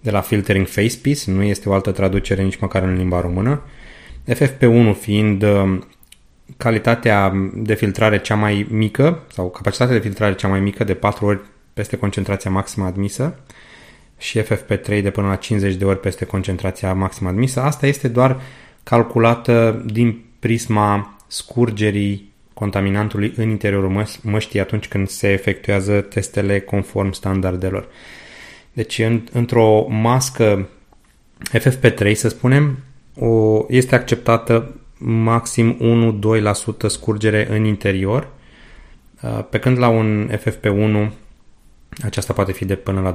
de 0.00 0.10
la 0.10 0.20
Filtering 0.20 0.66
Facepiece, 0.66 1.30
nu 1.30 1.42
este 1.42 1.68
o 1.68 1.72
altă 1.72 1.90
traducere 1.90 2.42
nici 2.42 2.58
măcar 2.60 2.82
în 2.82 2.96
limba 2.96 3.20
română. 3.20 3.62
FFP1 4.34 4.98
fiind 5.00 5.42
uh, 5.42 5.78
calitatea 6.56 7.32
de 7.54 7.74
filtrare 7.74 8.20
cea 8.20 8.34
mai 8.34 8.66
mică 8.70 9.22
sau 9.32 9.50
capacitatea 9.50 9.94
de 9.94 10.00
filtrare 10.00 10.34
cea 10.34 10.48
mai 10.48 10.60
mică 10.60 10.84
de 10.84 10.94
4 10.94 11.26
ori 11.26 11.40
peste 11.74 11.96
concentrația 11.96 12.50
maximă 12.50 12.86
admisă 12.86 13.38
și 14.18 14.40
FFP3 14.40 15.02
de 15.02 15.10
până 15.10 15.26
la 15.26 15.36
50 15.36 15.74
de 15.74 15.84
ori 15.84 16.00
peste 16.00 16.24
concentrația 16.24 16.94
maximă 16.94 17.28
admisă. 17.28 17.60
Asta 17.62 17.86
este 17.86 18.08
doar 18.08 18.40
calculată 18.82 19.82
din 19.86 20.24
prisma 20.38 21.16
scurgerii 21.26 22.32
contaminantului 22.54 23.32
în 23.36 23.48
interiorul 23.48 24.06
măștii 24.22 24.60
atunci 24.60 24.88
când 24.88 25.08
se 25.08 25.32
efectuează 25.32 26.00
testele 26.00 26.60
conform 26.60 27.12
standardelor. 27.12 27.88
Deci 28.72 28.98
în, 28.98 29.22
într-o 29.32 29.86
mască 29.88 30.68
FFP3, 31.58 32.12
să 32.12 32.28
spunem, 32.28 32.78
o, 33.18 33.64
este 33.68 33.94
acceptată 33.94 34.74
maxim 34.98 35.76
1-2% 36.84 36.86
scurgere 36.86 37.46
în 37.50 37.64
interior, 37.64 38.28
pe 39.50 39.58
când 39.58 39.78
la 39.78 39.88
un 39.88 40.30
FFP1 40.32 41.10
aceasta 42.04 42.32
poate 42.32 42.52
fi 42.52 42.64
de 42.64 42.74
până 42.74 43.00
la 43.00 43.14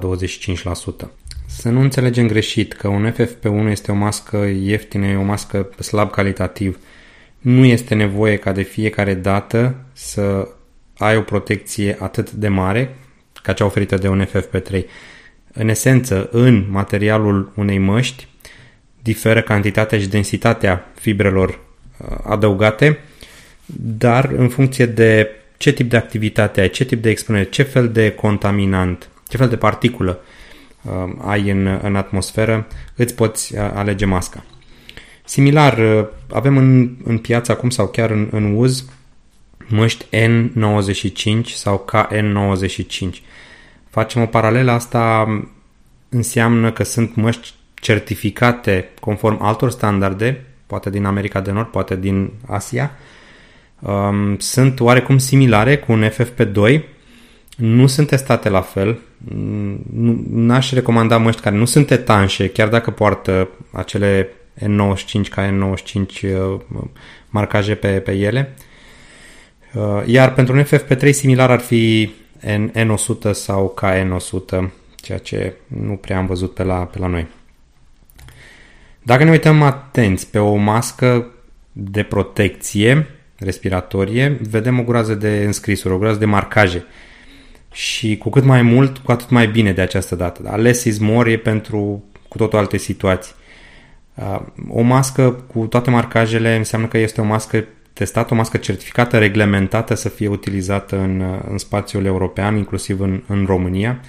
25%. 1.05 1.09
Să 1.45 1.69
nu 1.69 1.79
înțelegem 1.79 2.27
greșit 2.27 2.73
că 2.73 2.87
un 2.87 3.11
FFP1 3.11 3.69
este 3.69 3.91
o 3.91 3.95
mască 3.95 4.37
ieftină, 4.37 5.05
e 5.05 5.15
o 5.15 5.23
mască 5.23 5.69
slab 5.79 6.11
calitativ. 6.11 6.79
Nu 7.37 7.65
este 7.65 7.93
nevoie 7.93 8.37
ca 8.37 8.51
de 8.51 8.61
fiecare 8.61 9.13
dată 9.13 9.75
să 9.93 10.47
ai 10.97 11.17
o 11.17 11.21
protecție 11.21 11.97
atât 11.99 12.31
de 12.31 12.47
mare 12.47 12.95
ca 13.43 13.53
cea 13.53 13.65
oferită 13.65 13.95
de 13.95 14.07
un 14.07 14.25
FFP3. 14.25 14.83
În 15.53 15.69
esență, 15.69 16.29
în 16.31 16.65
materialul 16.69 17.51
unei 17.55 17.77
măști 17.77 18.27
diferă 19.01 19.41
cantitatea 19.41 19.99
și 19.99 20.07
densitatea 20.07 20.91
fibrelor 20.93 21.49
uh, 21.49 21.70
adăugate, 22.23 22.99
dar 23.75 24.31
în 24.35 24.49
funcție 24.49 24.85
de 24.85 25.29
ce 25.57 25.73
tip 25.73 25.89
de 25.89 25.97
activitate 25.97 26.61
ai, 26.61 26.69
ce 26.69 26.85
tip 26.85 27.01
de 27.01 27.09
expunere, 27.09 27.43
ce 27.43 27.63
fel 27.63 27.89
de 27.89 28.11
contaminant, 28.11 29.09
ce 29.27 29.37
fel 29.37 29.49
de 29.49 29.57
particulă 29.57 30.19
uh, 30.81 30.91
ai 31.25 31.49
în, 31.49 31.79
în 31.81 31.95
atmosferă, 31.95 32.67
îți 32.95 33.15
poți 33.15 33.55
uh, 33.55 33.71
alege 33.73 34.05
masca. 34.05 34.45
Similar, 35.25 35.77
uh, 35.77 36.07
avem 36.31 36.57
în, 36.57 36.95
în 37.03 37.17
piață 37.17 37.51
acum 37.51 37.69
sau 37.69 37.87
chiar 37.87 38.09
în, 38.09 38.27
în 38.31 38.55
uz 38.55 38.85
măști 39.67 40.05
N95 40.05 41.43
sau 41.43 41.85
KN95. 41.91 43.07
Facem 43.89 44.21
o 44.21 44.25
paralelă, 44.25 44.71
asta 44.71 45.27
înseamnă 46.09 46.71
că 46.71 46.83
sunt 46.83 47.15
măști 47.15 47.53
certificate 47.73 48.89
conform 48.99 49.41
altor 49.41 49.71
standarde, 49.71 50.45
poate 50.71 50.89
din 50.89 51.05
America 51.05 51.41
de 51.41 51.51
Nord, 51.51 51.67
poate 51.67 51.95
din 51.95 52.31
Asia, 52.47 52.91
um, 53.79 54.37
sunt 54.37 54.79
oarecum 54.79 55.17
similare 55.17 55.77
cu 55.77 55.91
un 55.91 56.09
FFP2, 56.09 56.81
nu 57.57 57.87
sunt 57.87 58.07
testate 58.07 58.49
la 58.49 58.61
fel, 58.61 58.99
nu, 59.93 60.25
n-aș 60.29 60.71
recomanda 60.71 61.17
măști 61.17 61.41
care 61.41 61.55
nu 61.55 61.65
sunt 61.65 61.91
etanșe, 61.91 62.49
chiar 62.49 62.67
dacă 62.67 62.91
poartă 62.91 63.49
acele 63.71 64.29
N95 64.59 65.29
ca 65.29 65.49
N95 65.49 65.93
uh, 65.93 66.59
marcaje 67.29 67.75
pe, 67.75 67.87
pe 67.87 68.11
ele. 68.11 68.55
Uh, 69.73 70.03
iar 70.05 70.33
pentru 70.33 70.55
un 70.55 70.63
FFP3 70.63 71.09
similar 71.09 71.51
ar 71.51 71.59
fi 71.59 72.11
N, 72.73 72.89
100 72.89 73.31
sau 73.31 73.75
KN100, 73.81 74.69
ceea 74.95 75.17
ce 75.17 75.53
nu 75.67 75.93
prea 75.93 76.17
am 76.17 76.25
văzut 76.25 76.53
pe 76.53 76.63
la, 76.63 76.75
pe 76.75 76.99
la 76.99 77.07
noi. 77.07 77.27
Dacă 79.03 79.23
ne 79.23 79.29
uităm 79.29 79.61
atenți 79.61 80.27
pe 80.31 80.39
o 80.39 80.55
mască 80.55 81.27
de 81.71 82.03
protecție, 82.03 83.07
respiratorie, 83.37 84.37
vedem 84.49 84.79
o 84.79 84.83
groază 84.83 85.15
de 85.15 85.43
înscrisuri, 85.45 85.93
o 85.93 85.97
groază 85.97 86.19
de 86.19 86.25
marcaje. 86.25 86.85
Și 87.71 88.17
cu 88.17 88.29
cât 88.29 88.43
mai 88.43 88.61
mult, 88.61 88.97
cu 88.97 89.11
atât 89.11 89.29
mai 89.29 89.47
bine 89.47 89.71
de 89.71 89.81
această 89.81 90.15
dată. 90.15 90.41
Dar 90.43 90.59
less 90.59 90.83
is 90.83 90.97
more 90.97 91.31
e 91.31 91.37
pentru 91.37 92.03
cu 92.27 92.37
totul 92.37 92.59
alte 92.59 92.77
situații. 92.77 93.33
Uh, 94.13 94.39
o 94.69 94.81
mască 94.81 95.31
cu 95.31 95.65
toate 95.65 95.89
marcajele 95.89 96.55
înseamnă 96.55 96.87
că 96.87 96.97
este 96.97 97.21
o 97.21 97.23
mască 97.23 97.65
testată, 97.93 98.33
o 98.33 98.37
mască 98.37 98.57
certificată, 98.57 99.17
reglementată 99.17 99.95
să 99.95 100.09
fie 100.09 100.27
utilizată 100.27 100.97
în, 100.97 101.23
în 101.49 101.57
spațiul 101.57 102.05
european, 102.05 102.57
inclusiv 102.57 102.99
în, 102.99 103.23
în 103.27 103.45
România. 103.45 103.99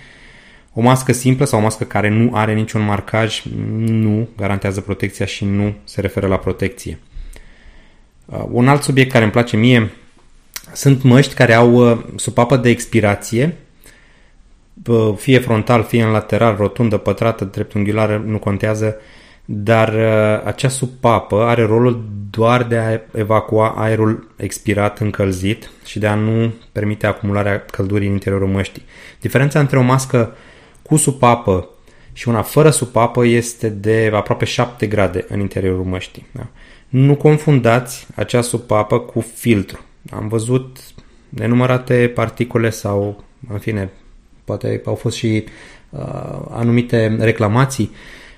O 0.74 0.80
mască 0.80 1.12
simplă 1.12 1.44
sau 1.44 1.58
o 1.58 1.62
mască 1.62 1.84
care 1.84 2.08
nu 2.08 2.30
are 2.34 2.54
niciun 2.54 2.84
marcaj 2.84 3.42
nu 3.86 4.28
garantează 4.36 4.80
protecția 4.80 5.26
și 5.26 5.44
nu 5.44 5.74
se 5.84 6.00
referă 6.00 6.26
la 6.26 6.36
protecție. 6.36 6.98
Uh, 8.24 8.44
un 8.50 8.68
alt 8.68 8.82
subiect 8.82 9.10
care 9.10 9.24
îmi 9.24 9.32
place 9.32 9.56
mie 9.56 9.90
sunt 10.72 11.02
măști 11.02 11.34
care 11.34 11.54
au 11.54 11.72
uh, 11.72 11.98
supapă 12.16 12.56
de 12.56 12.68
expirație, 12.68 13.56
uh, 14.86 15.14
fie 15.16 15.38
frontal, 15.38 15.84
fie 15.84 16.02
în 16.02 16.10
lateral, 16.10 16.56
rotundă, 16.56 16.96
pătrată, 16.96 17.44
dreptunghiulară, 17.44 18.22
nu 18.26 18.38
contează, 18.38 18.96
dar 19.44 19.94
acea 20.44 20.68
supapă 20.68 21.42
are 21.42 21.62
rolul 21.62 22.04
doar 22.30 22.62
de 22.62 22.76
a 22.76 23.18
evacua 23.18 23.68
aerul 23.68 24.34
expirat 24.36 24.98
încălzit 24.98 25.70
și 25.84 25.98
de 25.98 26.06
a 26.06 26.14
nu 26.14 26.54
permite 26.72 27.06
acumularea 27.06 27.64
căldurii 27.64 28.06
în 28.06 28.12
interiorul 28.12 28.48
măștii. 28.48 28.84
Diferența 29.20 29.60
între 29.60 29.78
o 29.78 29.82
mască 29.82 30.36
cu 30.92 30.98
supapă 30.98 31.68
și 32.12 32.28
una 32.28 32.42
fără 32.42 32.70
supapă 32.70 33.24
este 33.26 33.68
de 33.68 34.10
aproape 34.14 34.44
7 34.44 34.86
grade 34.86 35.24
în 35.28 35.40
interiorul 35.40 35.84
măștii. 35.84 36.26
Da? 36.32 36.46
Nu 36.88 37.14
confundați 37.14 38.06
acea 38.14 38.40
supapă 38.40 38.98
cu 38.98 39.20
filtru. 39.20 39.80
Am 40.10 40.28
văzut 40.28 40.78
nenumărate 41.28 42.12
particule 42.14 42.70
sau, 42.70 43.24
în 43.48 43.58
fine, 43.58 43.90
poate 44.44 44.82
au 44.84 44.94
fost 44.94 45.16
și 45.16 45.44
uh, 45.90 46.00
anumite 46.50 47.16
reclamații 47.20 47.90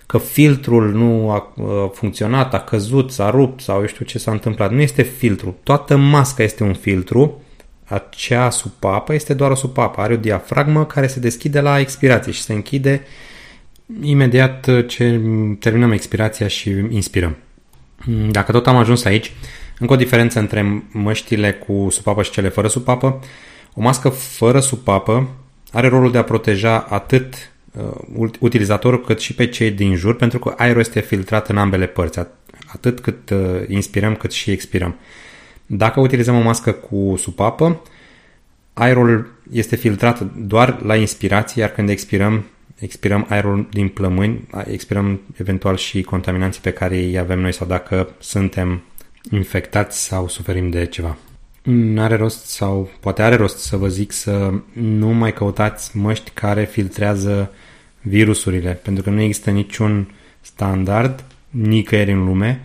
că 0.07 0.19
filtrul 0.19 0.93
nu 0.93 1.31
a 1.31 1.53
uh, 1.57 1.91
funcționat, 1.93 2.55
a 2.55 2.61
căzut, 2.61 3.11
s-a 3.11 3.31
rupt 3.31 3.61
sau 3.61 3.81
eu 3.81 3.87
știu 3.87 4.05
ce 4.05 4.19
s-a 4.19 4.31
întâmplat. 4.31 4.73
Nu 4.73 4.81
este 4.81 5.03
filtru. 5.03 5.57
Toată 5.63 5.97
masca 5.97 6.43
este 6.43 6.63
un 6.63 6.75
filtru. 6.75 7.43
Acea 7.85 8.51
supapă 8.51 9.15
este 9.15 9.35
doar 9.35 9.51
o 9.51 9.55
supapă. 9.55 10.01
Are 10.01 10.13
o 10.13 10.17
diafragmă 10.17 10.87
care 10.87 11.07
se 11.07 11.21
deschide 11.21 11.61
la 11.61 11.79
expirație 11.79 12.33
și 12.33 12.43
se 12.43 12.53
închide 12.53 13.03
imediat 14.01 14.87
ce 14.87 15.21
terminăm 15.59 15.93
expirația 15.93 16.49
și 16.49 16.71
inspirăm. 16.89 17.37
Mm, 18.05 18.31
dacă 18.31 18.53
tot 18.53 18.67
am 18.67 18.77
ajuns 18.77 19.05
aici, 19.05 19.33
încă 19.79 19.93
o 19.93 19.97
diferență 19.97 20.39
între 20.39 20.83
măștile 20.93 21.53
cu 21.53 21.87
supapă 21.91 22.23
și 22.23 22.31
cele 22.31 22.49
fără 22.49 22.69
supapă. 22.69 23.21
O 23.75 23.81
mască 23.81 24.09
fără 24.09 24.61
supapă 24.61 25.29
are 25.73 25.89
rolul 25.89 26.11
de 26.11 26.19
a 26.19 26.25
proteja 26.25 26.87
atât 26.89 27.53
uh, 28.19 28.31
utilizatorul 28.41 29.01
cât 29.01 29.21
și 29.21 29.35
pe 29.35 29.47
cei 29.47 29.71
din 29.71 29.97
jur, 29.97 30.17
pentru 30.17 30.39
că 30.39 30.55
aerul 30.57 30.81
este 30.81 31.01
filtrat 31.01 31.49
în 31.49 31.57
ambele 31.57 31.87
părți, 31.87 32.19
atât 32.67 33.01
cât 33.01 33.31
uh, 33.31 33.39
inspirăm 33.69 34.15
cât 34.15 34.33
și 34.33 34.51
expirăm. 34.51 34.97
Dacă 35.67 36.01
utilizăm 36.01 36.37
o 36.37 36.43
mască 36.43 36.73
cu 36.73 37.15
supapă, 37.17 37.83
aerul 38.73 39.33
este 39.53 39.77
filtrat 39.77 40.21
doar 40.21 40.83
la 40.83 40.97
inspirație, 40.97 41.63
iar 41.63 41.71
când 41.71 41.89
expirăm, 41.89 42.45
expirăm 42.79 43.27
aerul 43.29 43.69
din 43.71 43.89
plămâni, 43.89 44.49
expirăm 44.65 45.21
eventual 45.37 45.77
și 45.77 46.03
contaminanții 46.03 46.61
pe 46.61 46.73
care 46.73 46.97
îi 46.97 47.19
avem 47.19 47.41
noi 47.41 47.53
sau 47.53 47.67
dacă 47.67 48.09
suntem 48.19 48.83
infectați 49.31 50.05
sau 50.05 50.29
suferim 50.29 50.71
de 50.71 50.87
ceva. 50.87 51.17
Nu 51.63 52.01
are 52.01 52.17
rost 52.17 52.47
sau 52.47 52.91
poate 53.01 53.23
are 53.23 53.37
rost 53.37 53.59
să 53.59 53.77
vă 53.77 53.89
zic 53.89 54.13
să 54.13 54.53
nu 54.73 55.09
mai 55.09 55.33
căutați 55.33 55.97
măști 55.97 56.31
care 56.31 56.65
filtrează 56.65 57.53
virusurile, 58.01 58.71
pentru 58.71 59.03
că 59.03 59.11
nu 59.11 59.21
există 59.21 59.51
niciun 59.51 60.15
standard 60.41 61.25
nicăieri 61.51 62.13
în 62.13 62.25
lume 62.25 62.61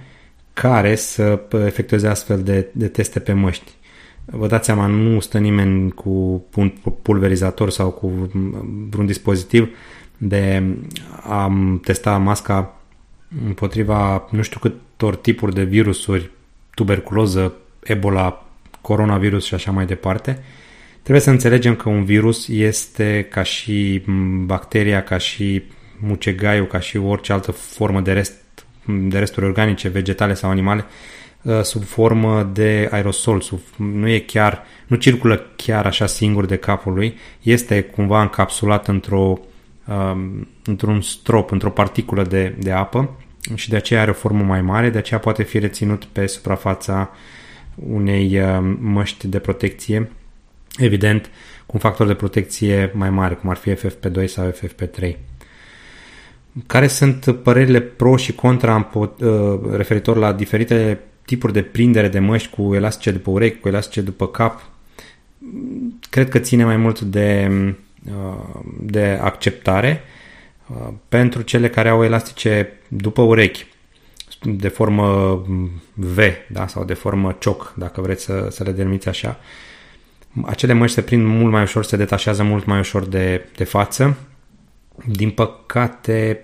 care 0.62 0.96
să 0.96 1.40
efectueze 1.66 2.08
astfel 2.08 2.44
de, 2.44 2.68
de 2.72 2.88
teste 2.88 3.20
pe 3.20 3.34
măști. 3.34 3.72
Vă 4.26 4.48
dați 4.48 4.66
seama, 4.66 4.86
nu 4.86 5.20
stă 5.20 5.38
nimeni 5.38 5.92
cu 5.92 6.44
un 6.56 6.74
pulverizator 7.02 7.70
sau 7.70 7.90
cu 7.90 8.30
vreun 8.90 9.06
dispozitiv 9.06 9.70
de 10.18 10.64
a 11.24 11.52
testa 11.84 12.18
masca 12.18 12.82
împotriva 13.46 14.28
nu 14.32 14.42
știu 14.42 14.60
câtor 14.60 15.16
tipuri 15.16 15.54
de 15.54 15.64
virusuri, 15.64 16.32
tuberculoză, 16.74 17.54
ebola, 17.84 18.46
coronavirus 18.82 19.46
și 19.46 19.54
așa 19.54 19.72
mai 19.72 19.86
departe. 19.86 20.44
Trebuie 21.02 21.24
să 21.24 21.30
înțelegem 21.30 21.76
că 21.76 21.90
un 21.90 22.04
virus 22.04 22.48
este 22.48 23.28
ca 23.30 23.44
și 23.44 24.04
bacteria, 24.46 25.04
ca 25.04 25.18
și 25.18 25.64
mucegaiul, 26.00 26.68
ca 26.68 26.80
și 26.80 26.98
orice 26.98 27.34
altă 27.34 27.52
formă 27.52 28.02
de, 28.02 28.12
rest, 28.14 28.34
de 28.90 29.20
resturi 29.20 29.46
organice, 29.46 29.88
vegetale 29.88 30.34
sau 30.34 30.50
animale, 30.50 30.86
uh, 31.42 31.62
sub 31.62 31.84
formă 31.84 32.50
de 32.54 32.88
aerosol. 32.92 33.42
Sub, 33.42 33.60
nu 33.76 34.08
e 34.08 34.20
chiar, 34.20 34.64
nu 34.88 34.96
circulă 34.96 35.46
chiar 35.56 35.86
așa 35.86 36.06
singur 36.06 36.46
de 36.46 36.56
capul 36.56 36.94
lui, 36.94 37.18
este 37.42 37.82
cumva 37.82 38.22
încapsulat 38.22 38.88
într-o, 38.88 39.40
um, 39.88 40.48
într-un 40.66 41.02
strop, 41.02 41.52
într-o 41.52 41.70
particulă 41.70 42.24
de, 42.24 42.56
de 42.60 42.72
apă 42.72 43.18
și 43.56 43.70
de 43.70 43.76
aceea 43.76 44.02
are 44.02 44.10
o 44.10 44.14
formă 44.14 44.44
mai 44.44 44.62
mare, 44.62 44.90
de 44.90 44.98
aceea 44.98 45.20
poate 45.20 45.44
fi 45.44 45.60
reținut 45.60 46.06
pe 46.06 46.26
suprafața 46.26 47.10
unei 47.76 48.40
uh, 48.40 48.76
măști 48.80 49.28
de 49.28 49.40
protecție, 49.40 50.12
evident 50.78 51.30
cu 51.66 51.72
un 51.74 51.80
factor 51.80 52.08
de 52.08 52.14
protecție 52.14 52.92
mai 52.94 53.10
mare, 53.10 53.34
cum 53.34 53.50
ar 53.50 53.58
fi 53.58 53.74
FFP2 53.74 54.26
sau 54.26 54.52
FFP3. 54.52 55.29
Care 56.68 56.88
sunt 56.88 57.36
părerile 57.44 57.82
pro 57.82 58.18
și 58.18 58.34
contra 58.34 58.90
uh, 58.94 59.10
referitor 59.72 60.18
la 60.18 60.34
diferite 60.34 61.00
tipuri 61.26 61.54
de 61.54 61.62
prindere 61.62 62.08
de 62.08 62.20
măști 62.20 62.50
cu 62.50 62.76
elastice 62.76 63.12
după 63.12 63.32
urechi, 63.32 63.60
cu 63.60 63.68
elastice 63.68 64.02
după 64.02 64.28
cap? 64.28 64.70
Cred 66.10 66.30
că 66.30 66.40
ține 66.40 66.66
mai 66.66 66.78
mult 66.78 67.02
de, 67.02 67.52
uh, 68.06 68.60
de 68.82 69.20
acceptare 69.22 70.04
pentru 71.10 71.42
cele 71.42 71.70
care 71.70 71.90
au 71.90 72.04
elastice 72.04 72.80
după 72.88 73.22
urechi 73.22 73.66
de 74.42 74.68
formă 74.68 75.42
V 75.94 76.20
da? 76.50 76.68
sau 76.68 76.84
de 76.84 76.94
formă 76.94 77.36
cioc, 77.40 77.74
dacă 77.78 78.02
vreți 78.02 78.24
să, 78.24 78.48
să 78.52 78.64
le 78.64 78.72
denumiți 78.72 79.08
așa. 79.08 79.40
Acele 80.46 80.74
măști 80.74 80.96
se 80.96 81.02
prind 81.02 81.26
mult 81.26 81.52
mai 81.52 81.62
ușor, 81.62 81.84
se 81.84 81.98
detașează 81.98 82.44
mult 82.44 82.66
mai 82.66 82.80
ușor 82.80 83.06
de, 83.06 83.46
de 83.56 83.64
față. 83.64 84.18
Din 85.06 85.30
păcate, 85.30 86.44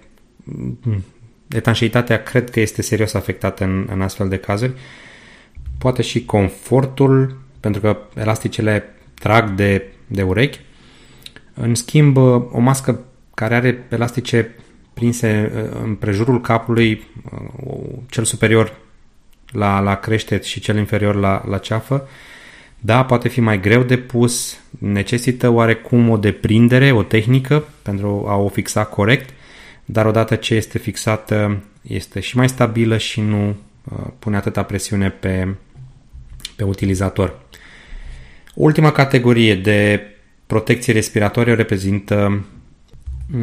etanșeitatea 1.47 2.23
cred 2.23 2.49
că 2.49 2.59
este 2.59 2.81
serios 2.81 3.13
afectată 3.13 3.63
în, 3.63 3.87
în 3.91 4.01
astfel 4.01 4.27
de 4.27 4.37
cazuri. 4.37 4.73
Poate 5.77 6.01
și 6.01 6.25
confortul, 6.25 7.37
pentru 7.59 7.81
că 7.81 7.97
elasticele 8.15 8.83
trag 9.13 9.49
de, 9.49 9.87
de 10.07 10.23
urechi. 10.23 10.59
În 11.53 11.75
schimb, 11.75 12.17
o 12.17 12.59
mască 12.59 12.99
care 13.33 13.55
are 13.55 13.85
elastice 13.89 14.55
prinse 14.93 15.51
uh, 15.55 15.79
în 15.83 15.95
prejurul 15.95 16.41
capului, 16.41 17.07
uh, 17.31 17.97
cel 18.09 18.23
superior 18.23 18.77
la, 19.51 19.79
la 19.79 19.95
creștet 19.95 20.43
și 20.43 20.59
cel 20.59 20.77
inferior 20.77 21.15
la, 21.15 21.43
la 21.47 21.57
ceafă. 21.57 22.07
Da, 22.85 23.05
poate 23.05 23.29
fi 23.29 23.39
mai 23.39 23.59
greu 23.59 23.83
de 23.83 23.97
pus, 23.97 24.59
necesită 24.79 25.49
oarecum 25.49 26.09
o 26.09 26.17
deprindere, 26.17 26.91
o 26.91 27.03
tehnică 27.03 27.63
pentru 27.81 28.25
a 28.27 28.35
o 28.35 28.47
fixa 28.47 28.83
corect, 28.83 29.29
dar 29.85 30.05
odată 30.05 30.35
ce 30.35 30.55
este 30.55 30.77
fixată, 30.77 31.63
este 31.81 32.19
și 32.19 32.37
mai 32.37 32.49
stabilă 32.49 32.97
și 32.97 33.21
nu 33.21 33.47
uh, 33.47 34.07
pune 34.19 34.35
atâta 34.35 34.63
presiune 34.63 35.09
pe, 35.09 35.55
pe 36.55 36.63
utilizator. 36.63 37.39
Ultima 38.55 38.91
categorie 38.91 39.55
de 39.55 40.01
protecție 40.45 40.93
respiratorie 40.93 41.53
reprezintă 41.53 42.45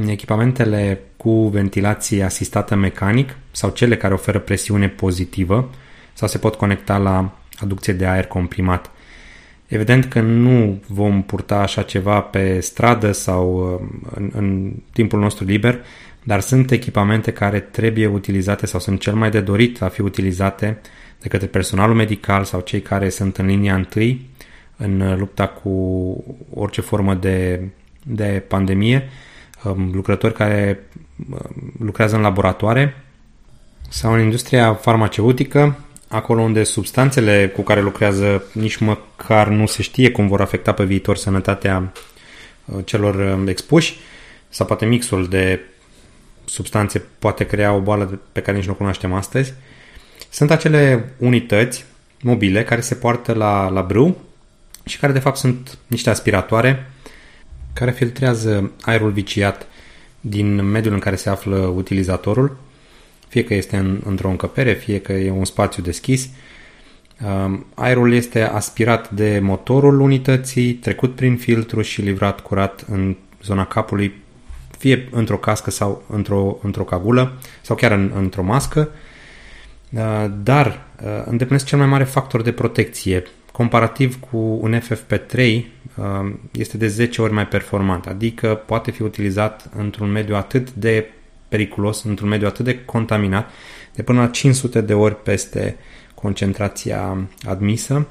Echipamentele 0.07 1.01
cu 1.17 1.49
ventilație 1.49 2.23
asistată 2.23 2.75
mecanic 2.75 3.37
sau 3.51 3.71
cele 3.71 3.97
care 3.97 4.15
oferă 4.15 4.39
presiune 4.39 4.89
pozitivă 4.89 5.71
sau 6.13 6.29
se 6.29 6.39
pot 6.39 6.55
conecta 6.55 6.97
la 6.97 7.39
aducție 7.59 7.93
de 7.93 8.07
aer 8.07 8.27
comprimat. 8.27 8.91
Evident 9.73 10.05
că 10.05 10.21
nu 10.21 10.83
vom 10.87 11.23
purta 11.23 11.57
așa 11.57 11.83
ceva 11.83 12.21
pe 12.21 12.61
stradă 12.61 13.13
sau 13.13 13.73
uh, 13.73 13.89
în, 14.15 14.31
în 14.35 14.73
timpul 14.93 15.21
nostru 15.21 15.45
liber, 15.45 15.85
dar 16.23 16.41
sunt 16.41 16.71
echipamente 16.71 17.33
care 17.33 17.61
trebuie 17.61 18.07
utilizate 18.07 18.67
sau 18.67 18.81
sunt 18.81 19.01
cel 19.01 19.15
mai 19.15 19.31
de 19.31 19.41
dorit 19.41 19.83
a 19.83 19.89
fi 19.89 20.01
utilizate 20.01 20.81
de 21.21 21.29
către 21.29 21.47
personalul 21.47 21.95
medical 21.95 22.45
sau 22.45 22.61
cei 22.61 22.81
care 22.81 23.09
sunt 23.09 23.37
în 23.37 23.47
linia 23.47 23.75
întâi 23.75 24.27
în 24.77 25.19
lupta 25.19 25.47
cu 25.49 25.71
orice 26.55 26.81
formă 26.81 27.15
de, 27.15 27.69
de 28.03 28.45
pandemie. 28.49 29.09
Um, 29.65 29.91
lucrători 29.95 30.35
care 30.35 30.81
um, 31.31 31.73
lucrează 31.79 32.17
în 32.17 32.23
laboratoare 32.23 33.05
sau 33.89 34.13
în 34.13 34.21
industria 34.21 34.75
farmaceutică, 34.75 35.79
acolo 36.13 36.41
unde 36.43 36.63
substanțele 36.63 37.49
cu 37.49 37.63
care 37.63 37.81
lucrează 37.81 38.45
nici 38.53 38.77
măcar 38.77 39.49
nu 39.49 39.67
se 39.67 39.83
știe 39.83 40.11
cum 40.11 40.29
vor 40.29 40.41
afecta 40.41 40.73
pe 40.73 40.85
viitor 40.85 41.17
sănătatea 41.17 41.93
uh, 42.65 42.85
celor 42.85 43.15
um, 43.15 43.47
expuși, 43.47 43.99
sau 44.49 44.67
poate 44.67 44.85
mixul 44.85 45.29
de 45.29 45.61
substanțe 46.45 47.03
poate 47.19 47.47
crea 47.47 47.73
o 47.73 47.81
boală 47.81 48.21
pe 48.33 48.41
care 48.41 48.57
nici 48.57 48.67
nu 48.67 48.73
o 48.73 48.77
cunoaștem 48.77 49.13
astăzi. 49.13 49.53
Sunt 50.31 50.51
acele 50.51 51.13
unități 51.19 51.85
mobile 52.23 52.65
care 52.65 52.81
se 52.81 52.95
poartă 52.95 53.33
la, 53.33 53.69
la 53.69 53.83
brâu 53.83 54.21
și 54.85 54.99
care 54.99 55.13
de 55.13 55.19
fapt 55.19 55.37
sunt 55.37 55.79
niște 55.87 56.11
aspiratoare 56.11 56.91
care 57.73 57.91
filtrează 57.91 58.73
aerul 58.81 59.11
viciat 59.11 59.67
din 60.21 60.65
mediul 60.65 60.95
în 60.95 61.01
care 61.01 61.17
se 61.17 61.29
află 61.29 61.57
utilizatorul, 61.57 62.57
fie 63.33 63.45
că 63.45 63.55
este 63.55 63.77
în, 63.77 64.01
într-o 64.05 64.29
încăpere, 64.29 64.73
fie 64.73 65.01
că 65.01 65.13
e 65.13 65.31
un 65.31 65.45
spațiu 65.45 65.83
deschis. 65.83 66.29
Um, 67.25 67.67
aerul 67.75 68.13
este 68.13 68.43
aspirat 68.43 69.11
de 69.11 69.39
motorul 69.43 70.01
unității, 70.01 70.73
trecut 70.73 71.15
prin 71.15 71.37
filtru 71.37 71.83
și 71.83 72.01
livrat 72.01 72.41
curat 72.41 72.85
în 72.89 73.17
zona 73.43 73.67
capului, 73.67 74.13
fie 74.79 75.09
într-o 75.11 75.37
cască 75.37 75.71
sau 75.71 76.03
într-o, 76.09 76.59
într-o 76.63 76.85
cagulă 76.85 77.33
sau 77.61 77.77
chiar 77.77 77.91
în, 77.91 78.13
într-o 78.17 78.43
mască, 78.43 78.89
uh, 79.91 80.27
dar 80.43 80.87
uh, 81.05 81.23
îndeplinesc 81.25 81.67
cel 81.67 81.79
mai 81.79 81.87
mare 81.87 82.05
factor 82.05 82.43
de 82.43 82.53
protecție 82.53 83.23
comparativ 83.53 84.21
cu 84.21 84.37
un 84.37 84.81
FFP3 84.81 85.65
um, 85.97 86.41
este 86.53 86.77
de 86.77 86.87
10 86.87 87.23
ori 87.23 87.33
mai 87.33 87.47
performant, 87.47 88.07
adică 88.07 88.63
poate 88.67 88.91
fi 88.91 89.03
utilizat 89.03 89.71
într-un 89.77 90.11
mediu 90.11 90.35
atât 90.35 90.73
de 90.73 91.07
periculos, 91.53 92.03
într-un 92.03 92.29
mediu 92.29 92.47
atât 92.47 92.65
de 92.65 92.85
contaminat, 92.85 93.51
de 93.95 94.03
până 94.03 94.21
la 94.21 94.27
500 94.27 94.81
de 94.81 94.95
ori 94.95 95.23
peste 95.23 95.77
concentrația 96.15 97.29
admisă. 97.43 98.07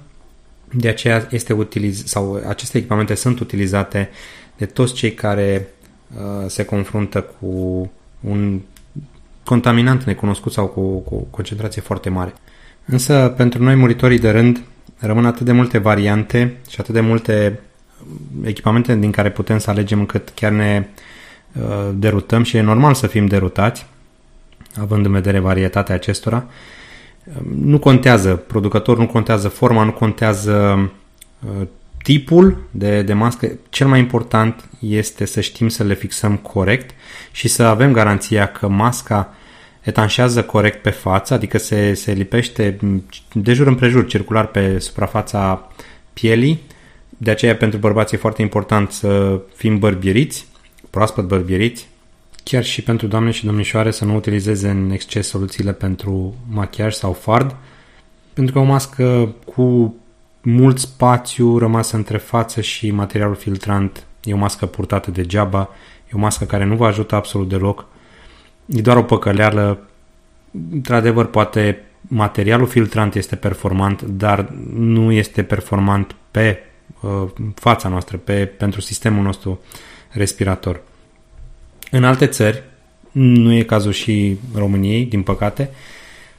De 0.74 0.88
aceea 0.88 1.28
este 1.32 1.54
utiliz- 1.54 2.04
sau 2.06 2.44
aceste 2.48 2.78
echipamente 2.78 3.16
sunt 3.16 3.40
utilizate 3.40 4.10
de 4.58 4.66
toți 4.66 4.94
cei 4.94 5.14
care 5.14 5.68
uh, 6.16 6.48
se 6.48 6.66
confruntă 6.66 7.22
cu 7.22 7.92
un 8.20 8.62
contaminant 9.44 10.04
necunoscut 10.04 10.52
sau 10.52 10.68
cu, 10.68 10.98
cu 11.00 11.16
concentrație 11.16 11.82
foarte 11.82 12.10
mare. 12.10 12.34
Însă, 12.86 13.34
pentru 13.38 13.64
noi 13.64 13.76
muritorii 13.76 14.20
de 14.20 14.30
rând, 14.30 14.62
rămân 14.98 15.26
atât 15.26 15.46
de 15.46 15.52
multe 15.52 15.78
variante 15.78 16.58
și 16.70 16.80
atât 16.80 16.94
de 16.94 17.02
multe 17.02 17.60
echipamente 18.44 18.96
din 18.96 19.12
care 19.12 19.32
putem 19.32 19.58
să 19.58 19.70
alegem 19.70 20.00
încât 20.00 20.30
chiar 20.30 20.52
ne 20.52 20.86
uh, 20.86 21.02
derutăm 21.94 22.44
și 22.44 22.58
e 22.58 22.62
normal 22.62 22.94
să 22.94 23.08
fim 23.08 23.26
derutați, 23.26 23.86
având 24.80 25.06
în 25.06 25.12
vedere 25.12 25.40
varietatea 25.40 25.96
acestora. 25.96 26.46
Nu 27.56 27.80
contează 27.80 28.36
producător, 28.36 28.98
nu 28.98 29.08
contează 29.08 29.48
forma, 29.48 29.84
nu 29.84 29.92
contează 29.92 30.90
uh, 31.40 31.68
tipul 32.04 32.58
de, 32.72 33.02
de 33.02 33.14
mască. 33.14 33.52
Cel 33.70 33.88
mai 33.88 34.00
important 34.00 34.70
este 34.80 35.26
să 35.26 35.42
știm 35.42 35.70
să 35.70 35.84
le 35.84 35.94
fixăm 35.94 36.36
corect 36.36 36.96
și 37.32 37.48
să 37.48 37.64
avem 37.64 37.92
garanția 37.92 38.52
că 38.52 38.68
masca 38.68 39.34
etanșează 39.82 40.44
corect 40.44 40.82
pe 40.82 40.90
față, 40.90 41.34
adică 41.34 41.58
se, 41.58 41.94
se 41.94 42.12
lipește 42.12 42.78
de 43.34 43.54
jur 43.54 43.68
împrejur 43.68 44.06
circular 44.06 44.48
pe 44.48 44.80
suprafața 44.80 45.68
pielii, 46.14 46.62
De 47.18 47.32
aceea 47.32 47.56
pentru 47.56 47.80
bărbați 47.80 48.16
e 48.16 48.18
foarte 48.18 48.42
important 48.42 48.92
să 48.92 49.40
fim 49.56 49.80
bărbieriți, 49.80 50.48
proaspăt 50.92 51.28
bărbieriți, 51.28 51.88
chiar 52.44 52.64
și 52.64 52.84
pentru 52.84 53.08
doamne 53.08 53.32
și 53.32 53.46
domnișoare 53.46 53.92
să 53.92 54.06
nu 54.06 54.16
utilizeze 54.16 54.70
în 54.70 54.92
exces 54.92 55.28
soluțiile 55.28 55.74
pentru 55.74 56.36
machiaj 56.50 56.94
sau 56.94 57.14
fard, 57.14 57.56
pentru 58.34 58.54
că 58.54 58.60
o 58.60 58.64
mască 58.64 59.36
cu 59.56 59.96
mult 60.42 60.80
spațiu 60.80 61.58
rămas 61.58 61.92
între 61.92 62.18
față 62.18 62.62
și 62.62 62.92
materialul 62.92 63.36
filtrant 63.36 64.06
e 64.24 64.34
o 64.34 64.38
mască 64.38 64.66
purtată 64.66 65.12
degeaba, 65.12 65.70
e 66.06 66.12
o 66.14 66.18
mască 66.18 66.46
care 66.46 66.66
nu 66.66 66.76
vă 66.76 66.86
ajută 66.86 67.16
absolut 67.16 67.50
deloc, 67.50 67.86
e 68.66 68.82
doar 68.82 68.98
o 68.98 69.04
păcăleală, 69.04 69.90
într-adevăr 70.72 71.26
poate 71.26 71.84
materialul 72.02 72.68
filtrant 72.68 73.16
este 73.16 73.36
performant, 73.36 74.02
dar 74.02 74.50
nu 74.74 75.12
este 75.12 75.44
performant 75.44 76.16
pe 76.32 76.60
uh, 77.02 77.30
fața 77.56 77.90
noastră, 77.90 78.18
pe, 78.18 78.46
pentru 78.46 78.82
sistemul 78.82 79.24
nostru 79.24 79.60
respirator. 80.12 80.82
În 81.92 82.04
alte 82.04 82.28
țări, 82.28 82.64
nu 83.12 83.54
e 83.54 83.64
cazul 83.64 83.92
și 83.92 84.38
României, 84.56 85.06
din 85.06 85.22
păcate, 85.22 85.70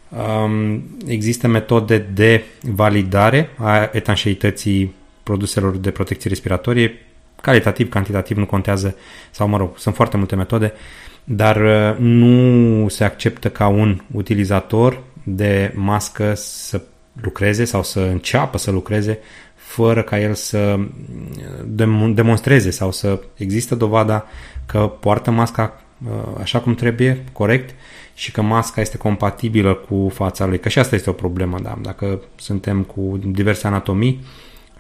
um, 0.09 0.83
există 1.07 1.49
metode 1.49 1.99
de 1.99 2.45
validare 2.61 3.51
a 3.57 3.91
etanșeității 3.93 4.95
produselor 5.23 5.77
de 5.77 5.91
protecție 5.91 6.31
respiratorie, 6.31 7.07
calitativ, 7.41 7.89
cantitativ, 7.89 8.37
nu 8.37 8.47
contează, 8.47 8.97
sau 9.31 9.49
mă 9.49 9.57
rog, 9.57 9.79
sunt 9.79 9.95
foarte 9.95 10.17
multe 10.17 10.37
metode, 10.37 10.73
dar 11.25 11.57
uh, 11.57 11.99
nu 11.99 12.89
se 12.89 13.05
acceptă 13.05 13.51
ca 13.51 13.67
un 13.67 14.01
utilizator 14.13 15.03
de 15.23 15.73
mască 15.75 16.33
să 16.37 16.81
lucreze 17.23 17.65
sau 17.65 17.83
să 17.83 18.01
înceapă 18.01 18.59
să 18.59 18.71
lucreze 18.71 19.19
fără 19.67 20.03
ca 20.03 20.21
el 20.21 20.35
să 20.35 20.79
demonstreze 22.15 22.71
sau 22.71 22.93
să 22.93 23.21
există 23.37 23.75
dovada 23.75 24.27
că 24.67 24.93
poartă 25.01 25.31
masca 25.31 25.83
uh, 26.05 26.11
așa 26.41 26.61
cum 26.61 26.75
trebuie, 26.75 27.25
corect, 27.33 27.75
și 28.15 28.33
că 28.33 28.43
masca 28.43 28.81
este 28.81 28.97
compatibilă 28.97 29.75
cu 29.75 30.11
fața 30.15 30.47
lui. 30.47 30.59
Că 30.59 30.69
și 30.69 30.79
asta 30.79 30.95
este 30.95 31.11
o 31.11 31.13
problemă, 31.13 31.59
da. 31.63 31.79
Dacă 31.83 32.21
suntem 32.37 32.83
cu 32.83 33.21
diverse 33.25 33.67
anatomii, 33.67 34.25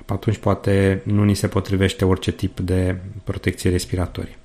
atunci 0.06 0.36
poate 0.36 1.02
nu 1.04 1.24
ni 1.24 1.34
se 1.34 1.46
potrivește 1.46 2.04
orice 2.04 2.32
tip 2.32 2.60
de 2.60 2.96
protecție 3.24 3.70
respiratorie. 3.70 4.36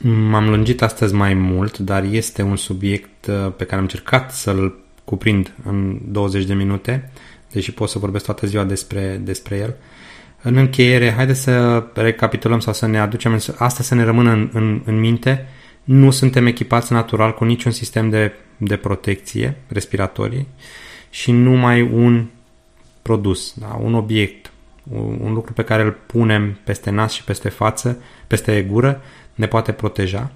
M-am 0.00 0.48
lungit 0.48 0.82
astăzi 0.82 1.14
mai 1.14 1.34
mult, 1.34 1.78
dar 1.78 2.04
este 2.04 2.42
un 2.42 2.56
subiect 2.56 3.26
uh, 3.26 3.52
pe 3.56 3.64
care 3.64 3.76
am 3.76 3.82
încercat 3.82 4.32
să-l 4.32 4.78
cuprind 5.04 5.52
în 5.64 5.98
20 6.08 6.44
de 6.44 6.54
minute, 6.54 7.10
deși 7.52 7.72
pot 7.72 7.88
să 7.88 7.98
vorbesc 7.98 8.24
toată 8.24 8.46
ziua 8.46 8.64
despre, 8.64 9.20
despre 9.24 9.56
el. 9.56 9.74
În 10.42 10.56
încheiere, 10.56 11.12
haideți 11.12 11.40
să 11.40 11.84
recapitulăm 11.94 12.60
sau 12.60 12.72
să 12.72 12.86
ne 12.86 12.98
aducem 12.98 13.40
asta 13.56 13.82
să 13.82 13.94
ne 13.94 14.04
rămână 14.04 14.30
în, 14.30 14.50
în, 14.52 14.82
în 14.84 15.00
minte. 15.00 15.48
Nu 15.84 16.10
suntem 16.10 16.46
echipați 16.46 16.92
natural 16.92 17.34
cu 17.34 17.44
niciun 17.44 17.72
sistem 17.72 18.10
de, 18.10 18.32
de 18.56 18.76
protecție 18.76 19.56
respiratorie 19.68 20.46
și 21.10 21.32
numai 21.32 21.82
un 21.82 22.26
produs, 23.02 23.54
da? 23.56 23.78
un 23.82 23.94
obiect, 23.94 24.50
un, 24.92 25.18
un 25.22 25.32
lucru 25.32 25.52
pe 25.52 25.64
care 25.64 25.82
îl 25.82 25.96
punem 26.06 26.58
peste 26.64 26.90
nas 26.90 27.12
și 27.12 27.24
peste 27.24 27.48
față, 27.48 28.02
peste 28.26 28.62
gură, 28.62 29.02
ne 29.34 29.46
poate 29.46 29.72
proteja. 29.72 30.32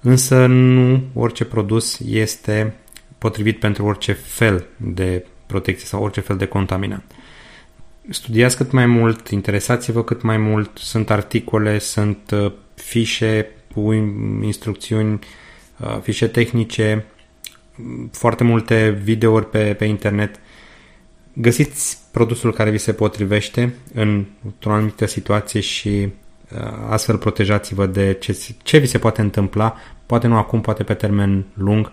Însă 0.00 0.46
nu 0.46 1.02
orice 1.14 1.44
produs 1.44 1.98
este 1.98 2.74
potrivit 3.18 3.58
pentru 3.58 3.84
orice 3.84 4.12
fel 4.12 4.66
de 4.76 5.24
protecție 5.50 5.86
sau 5.86 6.02
orice 6.02 6.20
fel 6.20 6.36
de 6.36 6.46
contaminant. 6.46 7.04
Studiați 8.08 8.56
cât 8.56 8.70
mai 8.70 8.86
mult, 8.86 9.28
interesați-vă 9.28 10.04
cât 10.04 10.22
mai 10.22 10.36
mult, 10.36 10.70
sunt 10.74 11.10
articole, 11.10 11.78
sunt 11.78 12.30
uh, 12.30 12.52
fișe 12.74 13.50
cu 13.74 13.92
instrucțiuni, 14.42 15.18
uh, 15.78 15.98
fișe 16.02 16.26
tehnice, 16.26 17.04
foarte 18.12 18.44
multe 18.44 19.00
videouri 19.02 19.50
pe, 19.50 19.74
pe 19.74 19.84
internet. 19.84 20.40
Găsiți 21.32 21.98
produsul 22.12 22.52
care 22.52 22.70
vi 22.70 22.78
se 22.78 22.92
potrivește 22.92 23.74
într-o 23.94 24.72
anumită 24.72 25.06
situație 25.06 25.60
și 25.60 25.88
uh, 25.88 26.60
astfel 26.88 27.16
protejați-vă 27.16 27.86
de 27.86 28.16
ce, 28.20 28.38
ce 28.62 28.78
vi 28.78 28.86
se 28.86 28.98
poate 28.98 29.20
întâmpla, 29.20 29.76
poate 30.06 30.26
nu 30.26 30.36
acum, 30.36 30.60
poate 30.60 30.82
pe 30.82 30.94
termen 30.94 31.46
lung, 31.54 31.92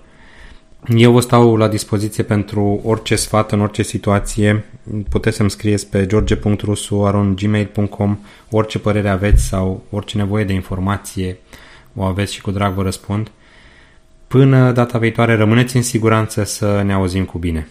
eu 0.87 1.11
vă 1.11 1.19
stau 1.19 1.55
la 1.55 1.67
dispoziție 1.67 2.23
pentru 2.23 2.81
orice 2.83 3.15
sfat 3.15 3.51
în 3.51 3.61
orice 3.61 3.83
situație. 3.83 4.65
Puteți 5.09 5.35
să-mi 5.35 5.49
scrieți 5.49 5.87
pe 5.87 6.05
george.rusu.gmail.com 6.05 8.17
orice 8.49 8.79
părere 8.79 9.09
aveți 9.09 9.43
sau 9.43 9.83
orice 9.89 10.17
nevoie 10.17 10.43
de 10.43 10.53
informație 10.53 11.37
o 11.95 12.03
aveți 12.03 12.33
și 12.33 12.41
cu 12.41 12.51
drag 12.51 12.73
vă 12.73 12.83
răspund. 12.83 13.31
Până 14.27 14.71
data 14.71 14.97
viitoare, 14.97 15.35
rămâneți 15.35 15.75
în 15.75 15.81
siguranță 15.81 16.43
să 16.43 16.81
ne 16.85 16.93
auzim 16.93 17.25
cu 17.25 17.37
bine. 17.37 17.67